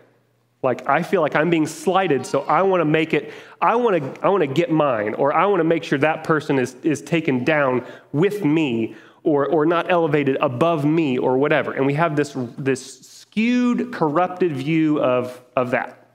Like, 0.62 0.86
I 0.86 1.02
feel 1.02 1.22
like 1.22 1.34
I'm 1.34 1.48
being 1.48 1.66
slighted, 1.66 2.26
so 2.26 2.42
I 2.42 2.62
want 2.62 2.82
to 2.82 2.84
make 2.84 3.14
it, 3.14 3.32
I 3.62 3.76
want 3.76 3.96
to 4.16 4.24
I 4.24 4.28
want 4.28 4.42
to 4.42 4.46
get 4.46 4.70
mine, 4.70 5.14
or 5.14 5.32
I 5.32 5.46
want 5.46 5.60
to 5.60 5.64
make 5.64 5.84
sure 5.84 5.98
that 5.98 6.22
person 6.22 6.58
is, 6.58 6.74
is 6.82 7.00
taken 7.00 7.44
down 7.44 7.86
with 8.12 8.44
me, 8.44 8.94
or, 9.22 9.46
or 9.46 9.64
not 9.64 9.90
elevated 9.90 10.36
above 10.40 10.84
me, 10.84 11.16
or 11.16 11.38
whatever. 11.38 11.72
And 11.72 11.86
we 11.86 11.94
have 11.94 12.14
this, 12.14 12.36
this 12.58 13.00
skewed, 13.00 13.92
corrupted 13.92 14.52
view 14.52 15.00
of, 15.00 15.42
of 15.56 15.70
that. 15.70 16.08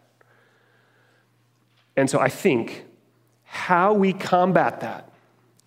And 1.97 2.09
so 2.09 2.19
I 2.19 2.29
think 2.29 2.85
how 3.43 3.93
we 3.93 4.13
combat 4.13 4.81
that 4.81 5.11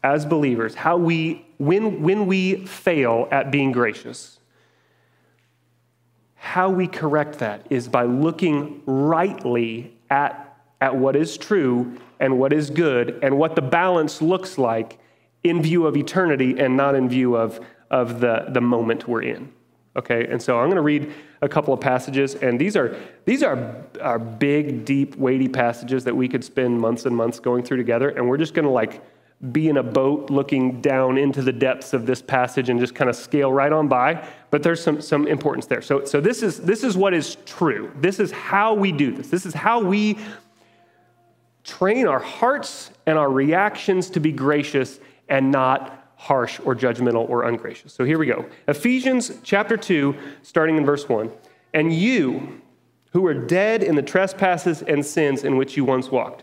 as 0.03 0.27
believers, 0.27 0.75
how 0.75 0.97
we, 0.97 1.47
when, 1.59 2.03
when 2.03 2.27
we 2.27 2.67
fail 2.67 3.27
at 3.31 3.51
being 3.51 3.73
gracious, 3.73 4.38
how 6.49 6.71
we 6.71 6.87
correct 6.87 7.41
that 7.41 7.67
is 7.69 7.89
by 7.89 8.05
looking 8.05 8.81
rightly 8.87 9.93
at, 10.09 10.57
at 10.81 10.97
what 10.97 11.15
is 11.15 11.37
true 11.37 11.95
and 12.21 12.39
what 12.39 12.55
is 12.55 12.71
good 12.71 13.19
and 13.23 13.37
what 13.37 13.55
the 13.55 13.61
balance 13.61 14.23
looks 14.23 14.57
like 14.57 14.99
in 15.45 15.61
view 15.61 15.87
of 15.87 15.95
eternity 15.95 16.59
and 16.59 16.75
not 16.75 16.95
in 16.95 17.07
view 17.07 17.37
of, 17.37 17.61
of 17.91 18.21
the, 18.21 18.47
the 18.49 18.63
moment 18.63 19.07
we're 19.07 19.21
in. 19.21 19.53
Okay, 19.95 20.27
and 20.27 20.41
so 20.41 20.59
I'm 20.59 20.69
going 20.69 20.77
to 20.77 20.81
read 20.81 21.13
a 21.43 21.49
couple 21.51 21.75
of 21.75 21.81
passages, 21.81 22.35
and 22.37 22.59
these 22.59 22.77
are 22.77 22.97
these 23.27 23.43
are, 23.43 23.85
are 24.01 24.19
big, 24.19 24.87
deep, 24.87 25.17
weighty 25.17 25.49
passages 25.49 26.05
that 26.05 26.17
we 26.17 26.29
could 26.29 26.45
spend 26.45 26.81
months 26.81 27.05
and 27.05 27.15
months 27.15 27.41
going 27.41 27.63
through 27.63 27.77
together, 27.79 28.09
and 28.09 28.27
we're 28.27 28.39
just 28.39 28.55
going 28.55 28.65
to 28.65 28.71
like 28.71 29.03
be 29.53 29.69
in 29.69 29.77
a 29.77 29.83
boat 29.83 30.31
looking 30.31 30.81
down 30.81 31.17
into 31.17 31.43
the 31.43 31.53
depths 31.53 31.93
of 31.93 32.07
this 32.07 32.21
passage 32.21 32.69
and 32.69 32.81
just 32.81 32.95
kind 32.95 33.09
of 33.09 33.15
scale 33.15 33.53
right 33.53 33.73
on 33.73 33.87
by. 33.87 34.27
But 34.51 34.63
there's 34.63 34.83
some 34.83 35.01
some 35.01 35.29
importance 35.29 35.67
there. 35.67 35.83
So 35.83 36.05
so 36.05 36.21
this 36.21 36.43
is 36.43 36.61
this 36.61 36.83
is 36.83 36.97
what 36.97 37.15
is 37.15 37.37
true. 37.47 37.93
This 38.01 38.19
is 38.19 38.33
how 38.33 38.75
we 38.75 38.91
do 38.91 39.13
this. 39.13 39.29
This 39.29 39.47
is 39.47 39.55
how 39.55 39.81
we 39.81 40.19
train 41.63 42.07
our 42.07 42.19
hearts 42.19 42.91
and 43.07 43.17
our 43.19 43.31
reactions 43.31 44.11
to 44.11 44.21
be 44.21 44.33
gracious 44.33 44.99
and 45.29 45.53
not 45.53 46.13
harsh 46.17 46.59
or 46.65 46.75
judgmental 46.75 47.29
or 47.29 47.45
ungracious. 47.45 47.93
So 47.93 48.05
here 48.05 48.19
we 48.19 48.27
go. 48.27 48.47
Ephesians 48.67 49.39
chapter 49.45 49.77
2, 49.77 50.17
starting 50.43 50.77
in 50.77 50.85
verse 50.85 51.09
1. 51.09 51.31
And 51.75 51.93
you, 51.93 52.61
who 53.13 53.27
are 53.27 53.35
dead 53.35 53.83
in 53.83 53.95
the 53.95 54.03
trespasses 54.03 54.83
and 54.83 55.05
sins 55.05 55.45
in 55.45 55.57
which 55.57 55.77
you 55.77 55.85
once 55.85 56.11
walked, 56.11 56.43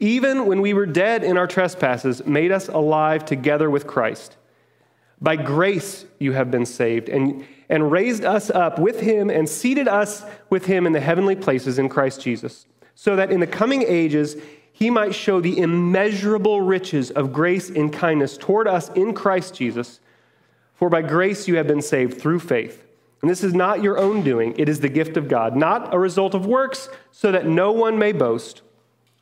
even 0.00 0.46
when 0.46 0.62
we 0.62 0.72
were 0.72 0.86
dead 0.86 1.22
in 1.22 1.36
our 1.36 1.46
trespasses, 1.46 2.24
made 2.24 2.50
us 2.50 2.68
alive 2.68 3.24
together 3.24 3.70
with 3.70 3.86
Christ. 3.86 4.36
By 5.20 5.36
grace 5.36 6.06
you 6.18 6.32
have 6.32 6.50
been 6.50 6.64
saved, 6.64 7.10
and, 7.10 7.46
and 7.68 7.92
raised 7.92 8.24
us 8.24 8.48
up 8.50 8.78
with 8.78 9.00
him 9.00 9.28
and 9.28 9.46
seated 9.46 9.86
us 9.86 10.24
with 10.48 10.64
him 10.64 10.86
in 10.86 10.92
the 10.92 11.00
heavenly 11.00 11.36
places 11.36 11.78
in 11.78 11.90
Christ 11.90 12.22
Jesus, 12.22 12.66
so 12.94 13.14
that 13.16 13.30
in 13.30 13.40
the 13.40 13.46
coming 13.46 13.82
ages 13.82 14.36
he 14.72 14.88
might 14.88 15.14
show 15.14 15.42
the 15.42 15.58
immeasurable 15.58 16.62
riches 16.62 17.10
of 17.10 17.34
grace 17.34 17.68
and 17.68 17.92
kindness 17.92 18.38
toward 18.38 18.66
us 18.66 18.88
in 18.90 19.12
Christ 19.12 19.54
Jesus. 19.54 20.00
For 20.72 20.88
by 20.88 21.02
grace 21.02 21.46
you 21.46 21.56
have 21.56 21.66
been 21.66 21.82
saved 21.82 22.18
through 22.18 22.40
faith. 22.40 22.86
And 23.20 23.30
this 23.30 23.44
is 23.44 23.52
not 23.52 23.82
your 23.82 23.98
own 23.98 24.22
doing, 24.22 24.54
it 24.56 24.70
is 24.70 24.80
the 24.80 24.88
gift 24.88 25.18
of 25.18 25.28
God, 25.28 25.54
not 25.54 25.92
a 25.92 25.98
result 25.98 26.34
of 26.34 26.46
works, 26.46 26.88
so 27.12 27.30
that 27.30 27.44
no 27.44 27.70
one 27.70 27.98
may 27.98 28.12
boast. 28.12 28.62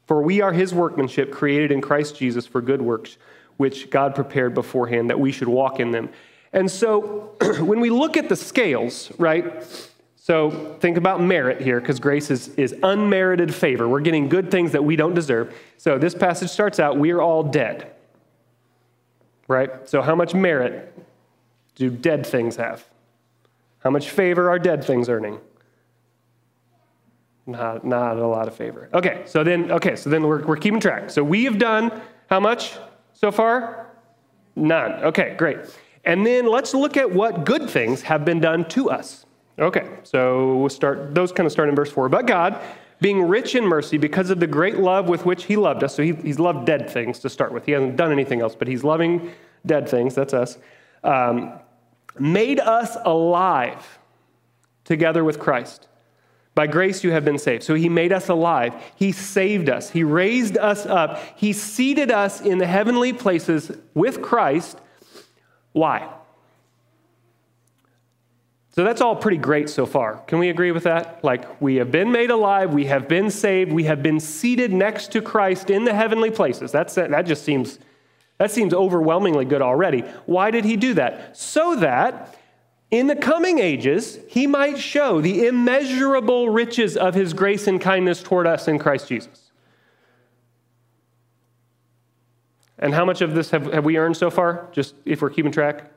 For 0.09 0.23
we 0.23 0.41
are 0.41 0.55
his 0.55 0.75
workmanship, 0.75 1.31
created 1.31 1.71
in 1.71 1.83
Christ 1.83 2.17
Jesus 2.17 2.47
for 2.47 2.62
good 2.62 2.81
works, 2.81 3.19
which 3.59 3.91
God 3.91 4.15
prepared 4.15 4.55
beforehand 4.55 5.11
that 5.11 5.21
we 5.21 5.31
should 5.31 5.49
walk 5.49 5.81
in 5.81 5.91
them. 5.91 6.09
And 6.55 6.71
so 6.71 7.37
when 7.61 7.79
we 7.79 7.91
look 7.91 8.17
at 8.17 8.31
the 8.31 8.35
scales, 8.35 9.12
right? 9.19 9.62
So 10.17 10.77
think 10.81 10.97
about 10.97 11.21
merit 11.21 11.61
here, 11.61 11.79
because 11.79 12.00
grace 12.00 12.31
is, 12.31 12.49
is 12.55 12.75
unmerited 12.83 13.55
favor. 13.55 13.87
We're 13.87 14.00
getting 14.00 14.31
good 14.31 14.50
things 14.50 14.73
that 14.73 14.83
we 14.83 14.97
don't 14.97 15.12
deserve. 15.12 15.55
So 15.77 15.99
this 15.99 16.15
passage 16.15 16.49
starts 16.49 16.81
out, 16.81 16.97
we 16.97 17.11
are 17.11 17.21
all 17.21 17.43
dead. 17.43 17.93
Right? 19.47 19.87
So 19.87 20.00
how 20.00 20.15
much 20.15 20.33
merit 20.33 20.99
do 21.75 21.91
dead 21.91 22.27
things 22.27 22.57
have? 22.57 22.87
How 23.81 23.91
much 23.91 24.09
favor 24.09 24.49
are 24.49 24.59
dead 24.59 24.83
things 24.83 25.11
earning? 25.11 25.38
Not, 27.49 27.83
not 27.83 28.19
a 28.19 28.26
lot 28.26 28.47
of 28.47 28.55
favor. 28.55 28.90
Okay, 28.93 29.23
so 29.25 29.43
then, 29.43 29.73
okay, 29.73 29.97
so 29.97 30.11
then 30.11 30.23
we're, 30.23 30.45
we're 30.45 30.59
keeping 30.59 30.81
track. 30.81 31.09
So 31.09 31.25
we 31.25 31.45
have 31.45 31.59
done 31.59 32.02
how 32.28 32.40
much 32.40 32.75
so 33.14 33.33
far? 33.33 33.90
None. 34.55 34.93
Okay, 35.05 35.35
great. 35.38 35.57
And 36.05 36.26
then 36.26 36.47
let's 36.47 36.75
look 36.75 36.99
at 36.99 37.11
what 37.11 37.47
good 37.47 37.71
things 37.71 38.02
have 38.02 38.26
been 38.26 38.38
done 38.38 38.69
to 38.69 38.90
us. 38.90 39.25
Okay, 39.59 39.88
so 40.02 40.59
we'll 40.59 40.69
start, 40.69 41.14
those 41.14 41.33
kind 41.33 41.47
of 41.47 41.52
start 41.52 41.71
in 41.71 41.75
verse 41.75 41.90
4. 41.90 42.11
But 42.11 42.26
God, 42.26 42.61
being 43.00 43.23
rich 43.23 43.55
in 43.55 43.64
mercy 43.64 43.97
because 43.97 44.28
of 44.28 44.40
the 44.40 44.47
great 44.47 44.76
love 44.76 45.09
with 45.09 45.25
which 45.25 45.45
he 45.45 45.57
loved 45.57 45.83
us, 45.83 45.95
so 45.95 46.02
he, 46.02 46.12
he's 46.12 46.38
loved 46.38 46.67
dead 46.67 46.90
things 46.90 47.19
to 47.21 47.31
start 47.31 47.55
with. 47.55 47.64
He 47.64 47.73
hasn't 47.73 47.97
done 47.97 48.12
anything 48.12 48.43
else, 48.43 48.55
but 48.55 48.69
he's 48.69 48.85
loving 48.85 49.33
dead 49.64 49.88
things, 49.88 50.14
that's 50.14 50.35
us. 50.35 50.59
Um, 51.02 51.55
made 52.19 52.61
us 52.61 52.99
alive 53.07 53.99
together 54.85 55.25
with 55.25 55.38
Christ. 55.38 55.88
By 56.59 56.67
grace 56.67 57.05
you 57.05 57.12
have 57.12 57.25
been 57.25 57.38
saved. 57.38 57.62
So 57.62 57.75
he 57.75 57.88
made 57.88 58.12
us 58.12 58.29
alive. 58.29 58.75
He 58.97 59.12
saved 59.12 59.71
us. 59.71 59.91
He 59.91 60.03
raised 60.03 60.59
us 60.59 60.87
up. 60.87 61.23
He 61.37 61.53
seated 61.53 62.11
us 62.11 62.41
in 62.41 62.59
the 62.59 62.67
heavenly 62.67 63.12
places 63.12 63.71
with 63.95 64.21
Christ. 64.23 64.77
Why? 65.71 66.12
So 68.73 68.83
that's 68.83 69.00
all 69.00 69.15
pretty 69.15 69.37
great 69.37 69.71
so 69.71 69.87
far. 69.87 70.17
Can 70.27 70.41
we 70.41 70.49
agree 70.49 70.73
with 70.73 70.83
that? 70.83 71.23
Like, 71.23 71.62
we 71.62 71.77
have 71.77 71.93
been 71.93 72.11
made 72.11 72.33
alive, 72.33 72.75
we 72.75 72.87
have 72.87 73.07
been 73.07 73.31
saved, 73.31 73.73
we 73.73 73.85
have 73.85 74.03
been 74.03 74.19
seated 74.19 74.73
next 74.73 75.12
to 75.12 75.23
Christ 75.23 75.71
in 75.71 75.85
the 75.85 75.95
heavenly 75.95 76.33
places. 76.33 76.73
That's, 76.73 76.97
that 76.97 77.25
just 77.25 77.45
seems, 77.45 77.79
that 78.38 78.50
seems 78.50 78.75
overwhelmingly 78.75 79.45
good 79.45 79.62
already. 79.62 80.00
Why 80.27 80.50
did 80.50 80.65
he 80.65 80.77
do 80.77 80.95
that? 80.95 81.37
So 81.37 81.77
that 81.77 82.35
in 82.90 83.07
the 83.07 83.16
coming 83.16 83.59
ages, 83.59 84.18
he 84.28 84.47
might 84.47 84.78
show 84.78 85.21
the 85.21 85.47
immeasurable 85.47 86.49
riches 86.49 86.97
of 86.97 87.14
his 87.14 87.35
grace 87.35 87.66
and 87.66 87.80
kindness 87.80 88.23
toward 88.23 88.47
us 88.47 88.66
in 88.66 88.78
Christ 88.78 89.09
Jesus. 89.09 89.50
And 92.78 92.95
how 92.95 93.04
much 93.04 93.21
of 93.21 93.35
this 93.35 93.50
have, 93.50 93.73
have 93.73 93.85
we 93.85 93.99
earned 93.99 94.16
so 94.16 94.30
far, 94.30 94.68
just 94.73 94.95
if 95.04 95.21
we're 95.21 95.30
keeping 95.30 95.52
track? 95.52 95.90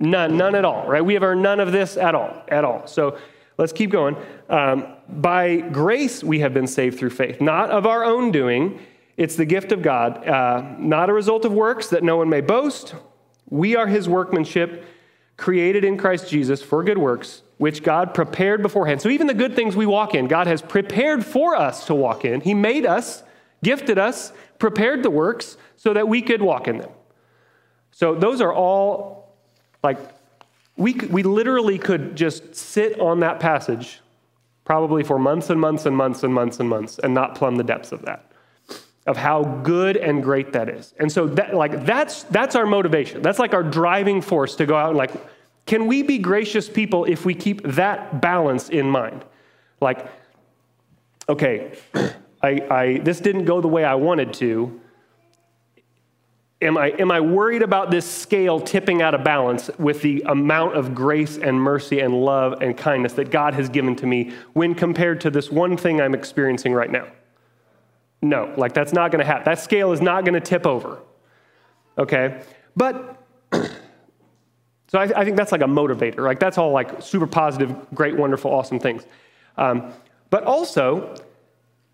None, 0.00 0.36
none 0.36 0.54
at 0.54 0.64
all, 0.64 0.86
right? 0.86 1.04
We 1.04 1.14
have 1.14 1.22
earned 1.22 1.42
none 1.42 1.60
of 1.60 1.72
this 1.72 1.96
at 1.96 2.14
all, 2.14 2.42
at 2.48 2.64
all. 2.64 2.86
So 2.86 3.18
let's 3.56 3.72
keep 3.72 3.90
going. 3.90 4.16
Um, 4.48 4.86
by 5.08 5.56
grace, 5.56 6.22
we 6.22 6.40
have 6.40 6.52
been 6.52 6.66
saved 6.66 6.98
through 6.98 7.10
faith, 7.10 7.40
not 7.40 7.70
of 7.70 7.86
our 7.86 8.04
own 8.04 8.30
doing. 8.30 8.80
It's 9.16 9.36
the 9.36 9.44
gift 9.46 9.72
of 9.72 9.82
God, 9.82 10.26
uh, 10.28 10.76
not 10.78 11.10
a 11.10 11.12
result 11.12 11.44
of 11.44 11.52
works 11.52 11.88
that 11.88 12.02
no 12.04 12.16
one 12.18 12.28
may 12.28 12.40
boast. 12.40 12.94
We 13.48 13.74
are 13.74 13.86
his 13.86 14.08
workmanship, 14.08 14.84
created 15.38 15.84
in 15.84 15.96
Christ 15.96 16.28
Jesus 16.28 16.62
for 16.62 16.84
good 16.84 16.98
works, 16.98 17.42
which 17.56 17.82
God 17.82 18.12
prepared 18.12 18.60
beforehand. 18.60 19.00
So 19.00 19.08
even 19.08 19.28
the 19.28 19.34
good 19.34 19.54
things 19.54 19.74
we 19.74 19.86
walk 19.86 20.14
in, 20.14 20.26
God 20.26 20.46
has 20.48 20.60
prepared 20.60 21.24
for 21.24 21.56
us 21.56 21.86
to 21.86 21.94
walk 21.94 22.26
in. 22.26 22.42
He 22.42 22.52
made 22.52 22.84
us, 22.84 23.22
gifted 23.62 23.98
us, 23.98 24.32
prepared 24.58 25.02
the 25.02 25.10
works 25.10 25.56
so 25.76 25.94
that 25.94 26.08
we 26.08 26.20
could 26.20 26.42
walk 26.42 26.68
in 26.68 26.78
them. 26.78 26.90
So 27.92 28.14
those 28.14 28.40
are 28.40 28.52
all 28.52 29.32
like, 29.82 29.98
we, 30.76 30.94
we 30.94 31.22
literally 31.22 31.78
could 31.78 32.16
just 32.16 32.54
sit 32.54 32.98
on 33.00 33.20
that 33.20 33.38
passage 33.38 34.00
probably 34.64 35.04
for 35.04 35.18
months 35.18 35.50
and 35.50 35.60
months 35.60 35.86
and 35.86 35.96
months 35.96 36.24
and 36.24 36.34
months 36.34 36.60
and 36.60 36.68
months 36.68 36.98
and 36.98 37.14
not 37.14 37.36
plumb 37.36 37.56
the 37.56 37.64
depths 37.64 37.92
of 37.92 38.02
that 38.02 38.27
of 39.06 39.16
how 39.16 39.42
good 39.42 39.96
and 39.96 40.22
great 40.22 40.52
that 40.52 40.68
is. 40.68 40.94
And 40.98 41.10
so 41.10 41.26
that 41.28 41.54
like 41.54 41.84
that's 41.84 42.24
that's 42.24 42.54
our 42.54 42.66
motivation. 42.66 43.22
That's 43.22 43.38
like 43.38 43.54
our 43.54 43.62
driving 43.62 44.20
force 44.20 44.56
to 44.56 44.66
go 44.66 44.76
out 44.76 44.90
and 44.90 44.98
like 44.98 45.12
can 45.66 45.86
we 45.86 46.02
be 46.02 46.18
gracious 46.18 46.68
people 46.68 47.04
if 47.04 47.24
we 47.24 47.34
keep 47.34 47.62
that 47.62 48.20
balance 48.20 48.68
in 48.68 48.90
mind? 48.90 49.24
Like 49.80 50.06
okay 51.28 51.78
I, 52.42 52.48
I 52.70 52.98
this 52.98 53.20
didn't 53.20 53.44
go 53.44 53.60
the 53.60 53.68
way 53.68 53.84
i 53.84 53.94
wanted 53.94 54.32
to. 54.34 54.80
Am 56.60 56.76
I, 56.76 56.88
am 56.98 57.12
I 57.12 57.20
worried 57.20 57.62
about 57.62 57.92
this 57.92 58.04
scale 58.04 58.58
tipping 58.58 59.00
out 59.00 59.14
of 59.14 59.22
balance 59.22 59.70
with 59.78 60.02
the 60.02 60.22
amount 60.26 60.76
of 60.76 60.92
grace 60.92 61.38
and 61.38 61.60
mercy 61.60 62.00
and 62.00 62.24
love 62.24 62.60
and 62.60 62.76
kindness 62.76 63.12
that 63.12 63.30
God 63.30 63.54
has 63.54 63.68
given 63.68 63.94
to 63.96 64.06
me 64.06 64.32
when 64.54 64.74
compared 64.74 65.20
to 65.20 65.30
this 65.30 65.52
one 65.52 65.76
thing 65.76 66.00
I'm 66.00 66.16
experiencing 66.16 66.72
right 66.74 66.90
now? 66.90 67.06
No, 68.20 68.52
like 68.56 68.74
that's 68.74 68.92
not 68.92 69.10
going 69.10 69.20
to 69.20 69.24
happen. 69.24 69.44
That 69.44 69.60
scale 69.60 69.92
is 69.92 70.00
not 70.00 70.24
going 70.24 70.34
to 70.34 70.40
tip 70.40 70.66
over. 70.66 71.00
Okay? 71.96 72.42
But, 72.76 73.22
so 73.52 74.98
I, 74.98 75.04
I, 75.04 75.24
think 75.24 75.36
that's 75.36 75.52
like 75.52 75.60
a 75.60 75.66
motivator. 75.66 76.18
Like 76.18 76.40
that's 76.40 76.58
all 76.58 76.72
like 76.72 77.02
super 77.02 77.26
positive, 77.26 77.74
great, 77.94 78.16
wonderful, 78.16 78.52
awesome 78.52 78.80
things. 78.80 79.04
Um, 79.56 79.92
but 80.30 80.44
also, 80.44 81.14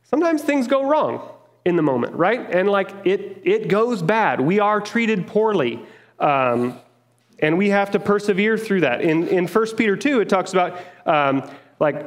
sometimes 0.02 0.42
things 0.42 0.66
go 0.66 0.86
wrong 0.88 1.28
in 1.64 1.76
the 1.76 1.82
moment, 1.82 2.14
right? 2.14 2.50
And 2.50 2.68
like 2.68 2.90
it, 3.04 3.40
it 3.44 3.68
goes 3.68 4.02
bad. 4.02 4.40
We 4.40 4.60
are 4.60 4.80
treated 4.80 5.26
poorly. 5.26 5.80
Um, 6.18 6.78
and 7.38 7.58
we 7.58 7.70
have 7.70 7.90
to 7.90 7.98
persevere 7.98 8.56
through 8.56 8.82
that. 8.82 9.00
In, 9.00 9.26
in 9.28 9.46
1 9.46 9.76
Peter 9.76 9.96
2, 9.96 10.20
it 10.20 10.28
talks 10.28 10.52
about 10.52 10.78
um, 11.04 11.50
like 11.80 12.06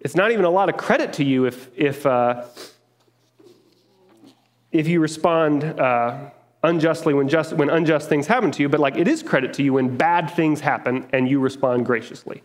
it's 0.00 0.14
not 0.14 0.30
even 0.30 0.44
a 0.44 0.50
lot 0.50 0.68
of 0.68 0.76
credit 0.76 1.14
to 1.14 1.24
you 1.24 1.46
if, 1.46 1.68
if, 1.76 2.06
uh, 2.06 2.44
if 4.78 4.88
you 4.88 5.00
respond 5.00 5.64
uh, 5.64 6.30
unjustly 6.62 7.14
when, 7.14 7.28
just, 7.28 7.52
when 7.52 7.70
unjust 7.70 8.08
things 8.08 8.26
happen 8.26 8.50
to 8.52 8.62
you, 8.62 8.68
but 8.68 8.80
like 8.80 8.96
it 8.96 9.08
is 9.08 9.22
credit 9.22 9.52
to 9.54 9.62
you 9.62 9.74
when 9.74 9.96
bad 9.96 10.30
things 10.30 10.60
happen 10.60 11.06
and 11.12 11.28
you 11.28 11.40
respond 11.40 11.86
graciously. 11.86 12.42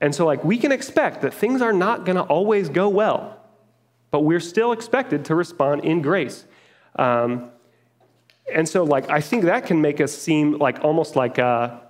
And 0.00 0.14
so, 0.14 0.26
like, 0.26 0.44
we 0.44 0.58
can 0.58 0.72
expect 0.72 1.22
that 1.22 1.32
things 1.32 1.62
are 1.62 1.72
not 1.72 2.04
going 2.04 2.16
to 2.16 2.22
always 2.22 2.68
go 2.68 2.88
well 2.88 3.40
but 4.14 4.20
we're 4.20 4.38
still 4.38 4.70
expected 4.70 5.24
to 5.24 5.34
respond 5.34 5.84
in 5.84 6.00
grace. 6.00 6.46
Um, 6.94 7.50
and 8.54 8.68
so, 8.68 8.84
like, 8.84 9.10
I 9.10 9.20
think 9.20 9.42
that 9.42 9.66
can 9.66 9.80
make 9.80 10.00
us 10.00 10.12
seem 10.12 10.52
like 10.58 10.84
almost 10.84 11.16
like, 11.16 11.40
uh, 11.40 11.80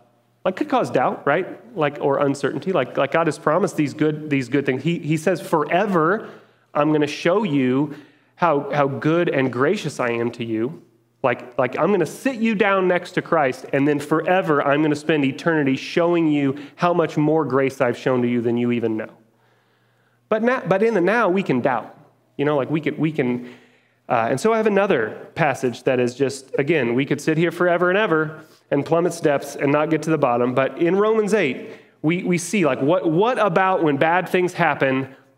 like 0.42 0.56
could 0.56 0.70
cause 0.70 0.90
doubt, 0.90 1.26
right? 1.26 1.46
Like, 1.76 1.98
or 2.00 2.20
uncertainty. 2.20 2.72
Like, 2.72 2.96
like 2.96 3.12
God 3.12 3.26
has 3.26 3.38
promised 3.38 3.76
these 3.76 3.92
good, 3.92 4.30
these 4.30 4.48
good 4.48 4.64
things. 4.64 4.82
He, 4.82 5.00
he 5.00 5.18
says, 5.18 5.38
forever, 5.42 6.30
I'm 6.72 6.88
going 6.88 7.02
to 7.02 7.06
show 7.06 7.42
you 7.42 7.94
how, 8.36 8.70
how 8.70 8.88
good 8.88 9.28
and 9.28 9.52
gracious 9.52 10.00
I 10.00 10.10
am 10.10 10.30
to 10.32 10.44
you. 10.44 10.82
Like, 11.22 11.56
like 11.58 11.78
I'm 11.78 11.88
going 11.88 12.00
to 12.00 12.06
sit 12.06 12.36
you 12.36 12.54
down 12.54 12.86
next 12.86 13.12
to 13.12 13.22
Christ, 13.22 13.66
and 13.72 13.88
then 13.88 13.98
forever 13.98 14.62
I'm 14.62 14.80
going 14.80 14.90
to 14.90 14.96
spend 14.96 15.24
eternity 15.24 15.76
showing 15.76 16.28
you 16.28 16.58
how 16.76 16.92
much 16.92 17.16
more 17.16 17.44
grace 17.44 17.80
I've 17.80 17.96
shown 17.96 18.20
to 18.22 18.28
you 18.28 18.40
than 18.40 18.56
you 18.56 18.72
even 18.72 18.96
know. 18.96 19.10
But, 20.28 20.42
now, 20.42 20.62
but 20.66 20.82
in 20.82 20.94
the 20.94 21.00
now, 21.00 21.28
we 21.28 21.42
can 21.42 21.60
doubt. 21.60 21.98
You 22.36 22.44
know, 22.44 22.56
like 22.56 22.68
we 22.68 22.80
can, 22.80 22.96
we 22.96 23.12
can 23.12 23.54
uh, 24.08 24.26
and 24.28 24.38
so 24.38 24.52
I 24.52 24.58
have 24.58 24.66
another 24.66 25.28
passage 25.34 25.84
that 25.84 25.98
is 25.98 26.14
just, 26.14 26.54
again, 26.58 26.94
we 26.94 27.06
could 27.06 27.20
sit 27.20 27.38
here 27.38 27.50
forever 27.50 27.88
and 27.88 27.98
ever 27.98 28.44
and 28.70 28.84
plumb 28.84 29.06
its 29.06 29.18
depths 29.20 29.56
and 29.56 29.72
not 29.72 29.88
get 29.88 30.02
to 30.02 30.10
the 30.10 30.18
bottom. 30.18 30.54
But 30.54 30.78
in 30.78 30.96
Romans 30.96 31.32
8, 31.32 31.70
we, 32.02 32.22
we 32.22 32.36
see 32.36 32.66
like 32.66 32.82
what, 32.82 33.10
what 33.10 33.38
about 33.38 33.82
when 33.82 33.96
bad 33.96 34.28
things 34.28 34.52
happen, 34.52 35.14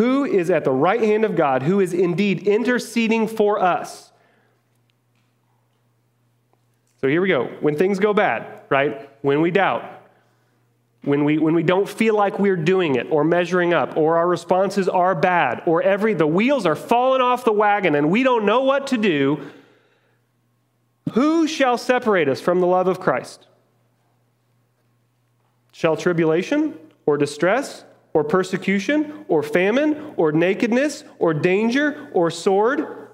who 0.00 0.24
is 0.24 0.48
at 0.48 0.64
the 0.64 0.70
right 0.70 1.02
hand 1.02 1.26
of 1.26 1.36
God, 1.36 1.62
who 1.62 1.78
is 1.78 1.92
indeed 1.92 2.48
interceding 2.48 3.28
for 3.28 3.60
us. 3.60 4.10
So 7.02 7.06
here 7.06 7.20
we 7.20 7.28
go. 7.28 7.48
When 7.60 7.76
things 7.76 7.98
go 7.98 8.14
bad, 8.14 8.62
right? 8.70 9.10
When 9.20 9.42
we 9.42 9.50
doubt, 9.50 9.84
when 11.02 11.26
we, 11.26 11.36
when 11.36 11.52
we 11.52 11.62
don't 11.62 11.86
feel 11.86 12.16
like 12.16 12.38
we're 12.38 12.56
doing 12.56 12.94
it 12.94 13.08
or 13.10 13.24
measuring 13.24 13.74
up, 13.74 13.94
or 13.98 14.16
our 14.16 14.26
responses 14.26 14.88
are 14.88 15.14
bad, 15.14 15.64
or 15.66 15.82
every 15.82 16.14
the 16.14 16.26
wheels 16.26 16.64
are 16.64 16.76
falling 16.76 17.20
off 17.20 17.44
the 17.44 17.52
wagon 17.52 17.94
and 17.94 18.10
we 18.10 18.22
don't 18.22 18.46
know 18.46 18.62
what 18.62 18.86
to 18.86 18.96
do, 18.96 19.50
who 21.12 21.46
shall 21.46 21.76
separate 21.76 22.26
us 22.26 22.40
from 22.40 22.60
the 22.60 22.66
love 22.66 22.88
of 22.88 23.00
Christ? 23.00 23.48
Shall 25.72 25.98
tribulation 25.98 26.72
or 27.04 27.18
distress 27.18 27.84
or 28.12 28.24
persecution 28.24 29.24
or 29.28 29.42
famine 29.42 30.14
or 30.16 30.32
nakedness 30.32 31.04
or 31.18 31.34
danger 31.34 32.08
or 32.12 32.30
sword? 32.30 33.08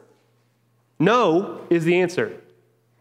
No 0.98 1.61
is 1.70 1.85
the 1.85 2.00
answer. 2.00 2.40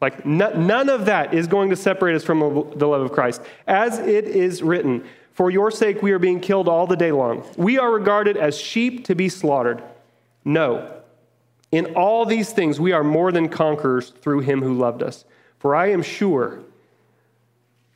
Like, 0.01 0.25
none 0.25 0.89
of 0.89 1.05
that 1.05 1.33
is 1.33 1.47
going 1.47 1.69
to 1.69 1.75
separate 1.75 2.15
us 2.15 2.23
from 2.23 2.39
the 2.75 2.87
love 2.87 3.01
of 3.01 3.11
Christ. 3.11 3.41
As 3.65 3.97
it 3.99 4.25
is 4.25 4.61
written, 4.61 5.05
For 5.31 5.49
your 5.49 5.71
sake 5.71 6.01
we 6.01 6.11
are 6.11 6.19
being 6.19 6.41
killed 6.41 6.67
all 6.67 6.85
the 6.85 6.97
day 6.97 7.11
long. 7.11 7.45
We 7.57 7.79
are 7.79 7.91
regarded 7.91 8.37
as 8.37 8.57
sheep 8.57 9.05
to 9.05 9.15
be 9.15 9.29
slaughtered. 9.29 9.81
No. 10.43 11.01
In 11.71 11.95
all 11.95 12.25
these 12.25 12.51
things 12.51 12.79
we 12.79 12.91
are 12.91 13.03
more 13.03 13.31
than 13.31 13.49
conquerors 13.49 14.09
through 14.09 14.41
him 14.41 14.61
who 14.61 14.73
loved 14.73 15.01
us. 15.01 15.25
For 15.59 15.73
I 15.73 15.91
am 15.91 16.03
sure 16.03 16.59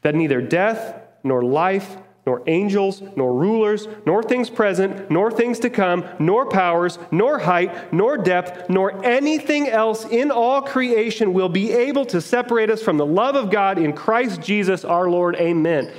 that 0.01 0.15
neither 0.15 0.41
death, 0.41 1.01
nor 1.23 1.43
life, 1.43 1.97
nor 2.25 2.43
angels, 2.47 3.01
nor 3.15 3.33
rulers, 3.33 3.87
nor 4.05 4.21
things 4.21 4.49
present, 4.49 5.09
nor 5.09 5.31
things 5.31 5.59
to 5.59 5.69
come, 5.69 6.05
nor 6.19 6.45
powers, 6.47 6.99
nor 7.11 7.39
height, 7.39 7.91
nor 7.93 8.17
depth, 8.17 8.69
nor 8.69 9.03
anything 9.03 9.67
else 9.67 10.05
in 10.05 10.29
all 10.29 10.61
creation 10.61 11.33
will 11.33 11.49
be 11.49 11.71
able 11.71 12.05
to 12.05 12.21
separate 12.21 12.69
us 12.69 12.83
from 12.83 12.97
the 12.97 13.05
love 13.05 13.35
of 13.35 13.49
God 13.49 13.79
in 13.79 13.93
Christ 13.93 14.41
Jesus 14.41 14.85
our 14.85 15.09
Lord. 15.09 15.35
Amen. 15.37 15.91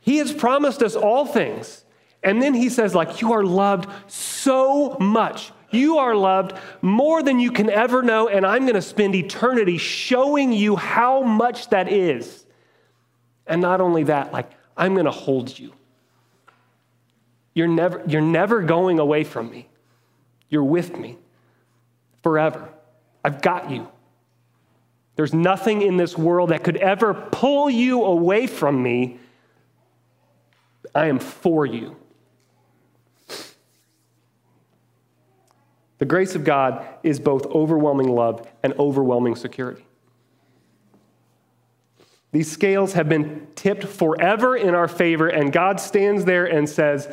He 0.00 0.18
has 0.18 0.32
promised 0.32 0.82
us 0.82 0.96
all 0.96 1.24
things. 1.24 1.84
And 2.22 2.42
then 2.42 2.54
he 2.54 2.70
says, 2.70 2.94
like, 2.94 3.20
you 3.20 3.32
are 3.32 3.44
loved 3.44 3.88
so 4.10 4.96
much. 4.98 5.52
You 5.70 5.98
are 5.98 6.14
loved 6.14 6.52
more 6.82 7.22
than 7.22 7.38
you 7.38 7.50
can 7.50 7.68
ever 7.68 8.02
know, 8.02 8.28
and 8.28 8.46
I'm 8.46 8.62
going 8.62 8.74
to 8.74 8.82
spend 8.82 9.14
eternity 9.14 9.76
showing 9.76 10.52
you 10.52 10.76
how 10.76 11.22
much 11.22 11.68
that 11.70 11.92
is. 11.92 12.43
And 13.46 13.60
not 13.60 13.80
only 13.80 14.04
that, 14.04 14.32
like, 14.32 14.50
I'm 14.76 14.94
going 14.94 15.06
to 15.06 15.10
hold 15.12 15.58
you. 15.58 15.72
You're 17.54 17.68
never, 17.68 18.02
you're 18.06 18.20
never 18.20 18.62
going 18.62 18.98
away 18.98 19.24
from 19.24 19.50
me. 19.50 19.68
You're 20.48 20.64
with 20.64 20.96
me 20.96 21.18
forever. 22.22 22.68
I've 23.24 23.40
got 23.40 23.70
you. 23.70 23.88
There's 25.16 25.32
nothing 25.32 25.82
in 25.82 25.96
this 25.96 26.18
world 26.18 26.50
that 26.50 26.64
could 26.64 26.76
ever 26.76 27.14
pull 27.14 27.70
you 27.70 28.04
away 28.04 28.46
from 28.46 28.82
me. 28.82 29.18
I 30.94 31.06
am 31.06 31.18
for 31.18 31.64
you. 31.64 31.96
The 35.98 36.04
grace 36.04 36.34
of 36.34 36.44
God 36.44 36.84
is 37.02 37.20
both 37.20 37.46
overwhelming 37.46 38.08
love 38.08 38.46
and 38.62 38.74
overwhelming 38.78 39.36
security. 39.36 39.83
These 42.34 42.50
scales 42.50 42.94
have 42.94 43.08
been 43.08 43.46
tipped 43.54 43.84
forever 43.84 44.56
in 44.56 44.74
our 44.74 44.88
favor, 44.88 45.28
and 45.28 45.52
God 45.52 45.78
stands 45.78 46.24
there 46.24 46.46
and 46.46 46.68
says, 46.68 47.08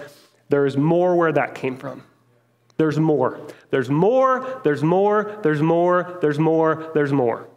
There 0.50 0.66
is 0.66 0.76
more 0.76 1.16
where 1.16 1.32
that 1.32 1.54
came 1.54 1.78
from. 1.78 2.04
There's 2.78 2.98
more. 2.98 3.40
There's 3.70 3.88
more, 3.88 4.60
there's 4.64 4.82
more, 4.82 5.40
there's 5.44 5.62
more, 5.62 6.18
there's 6.22 6.40
more, 6.40 6.90
there's 6.96 7.14
more. 7.14 7.48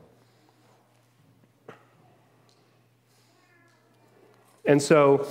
And 4.66 4.82
so, 4.82 5.26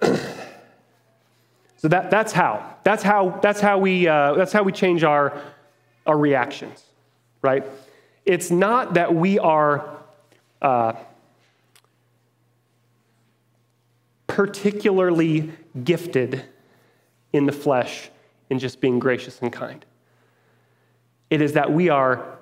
so 0.00 1.88
that, 1.88 2.08
that's 2.12 2.30
how. 2.32 2.76
That's 2.84 3.02
how, 3.02 3.40
that's 3.42 3.60
how, 3.60 3.78
we, 3.78 4.06
uh, 4.06 4.34
that's 4.34 4.52
how 4.52 4.62
we 4.62 4.70
change 4.70 5.02
our, 5.02 5.42
our 6.06 6.16
reactions, 6.16 6.84
right? 7.42 7.64
It's 8.24 8.52
not 8.52 8.94
that 8.94 9.12
we 9.12 9.40
are 9.40 9.93
uh, 10.62 10.94
particularly 14.26 15.52
gifted 15.82 16.44
in 17.32 17.46
the 17.46 17.52
flesh 17.52 18.10
in 18.50 18.58
just 18.58 18.80
being 18.80 18.98
gracious 18.98 19.40
and 19.40 19.52
kind. 19.52 19.84
It 21.30 21.40
is 21.40 21.54
that 21.54 21.72
we 21.72 21.88
are 21.88 22.38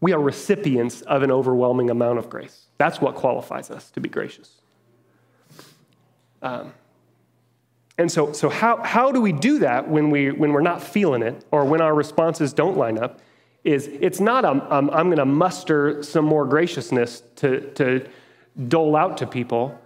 we 0.00 0.12
are 0.12 0.20
recipients 0.20 1.02
of 1.02 1.22
an 1.22 1.30
overwhelming 1.30 1.90
amount 1.90 2.18
of 2.18 2.30
grace. 2.30 2.66
That's 2.78 3.00
what 3.00 3.14
qualifies 3.14 3.70
us 3.70 3.90
to 3.90 4.00
be 4.00 4.08
gracious. 4.08 4.62
Um, 6.42 6.72
and 7.98 8.10
so, 8.10 8.32
so 8.32 8.48
how, 8.48 8.82
how 8.82 9.12
do 9.12 9.20
we 9.20 9.30
do 9.30 9.58
that 9.58 9.86
when, 9.86 10.08
we, 10.08 10.30
when 10.30 10.52
we're 10.52 10.62
not 10.62 10.82
feeling 10.82 11.22
it 11.22 11.44
or 11.50 11.66
when 11.66 11.82
our 11.82 11.94
responses 11.94 12.54
don't 12.54 12.78
line 12.78 12.96
up? 12.96 13.20
Is 13.62 13.88
it's 13.88 14.20
not 14.20 14.44
um, 14.44 14.62
um, 14.70 14.90
I'm 14.90 15.08
going 15.08 15.18
to 15.18 15.26
muster 15.26 16.02
some 16.02 16.24
more 16.24 16.46
graciousness 16.46 17.22
to, 17.36 17.60
to 17.72 18.08
dole 18.68 18.96
out 18.96 19.18
to 19.18 19.26
people, 19.26 19.78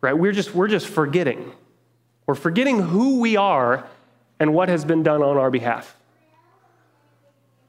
right? 0.00 0.12
We're 0.12 0.32
just, 0.32 0.54
we're 0.54 0.68
just 0.68 0.86
forgetting. 0.86 1.52
We're 2.26 2.36
forgetting 2.36 2.80
who 2.80 3.20
we 3.20 3.36
are 3.36 3.88
and 4.38 4.54
what 4.54 4.68
has 4.68 4.84
been 4.84 5.02
done 5.02 5.22
on 5.22 5.36
our 5.36 5.50
behalf. 5.50 5.96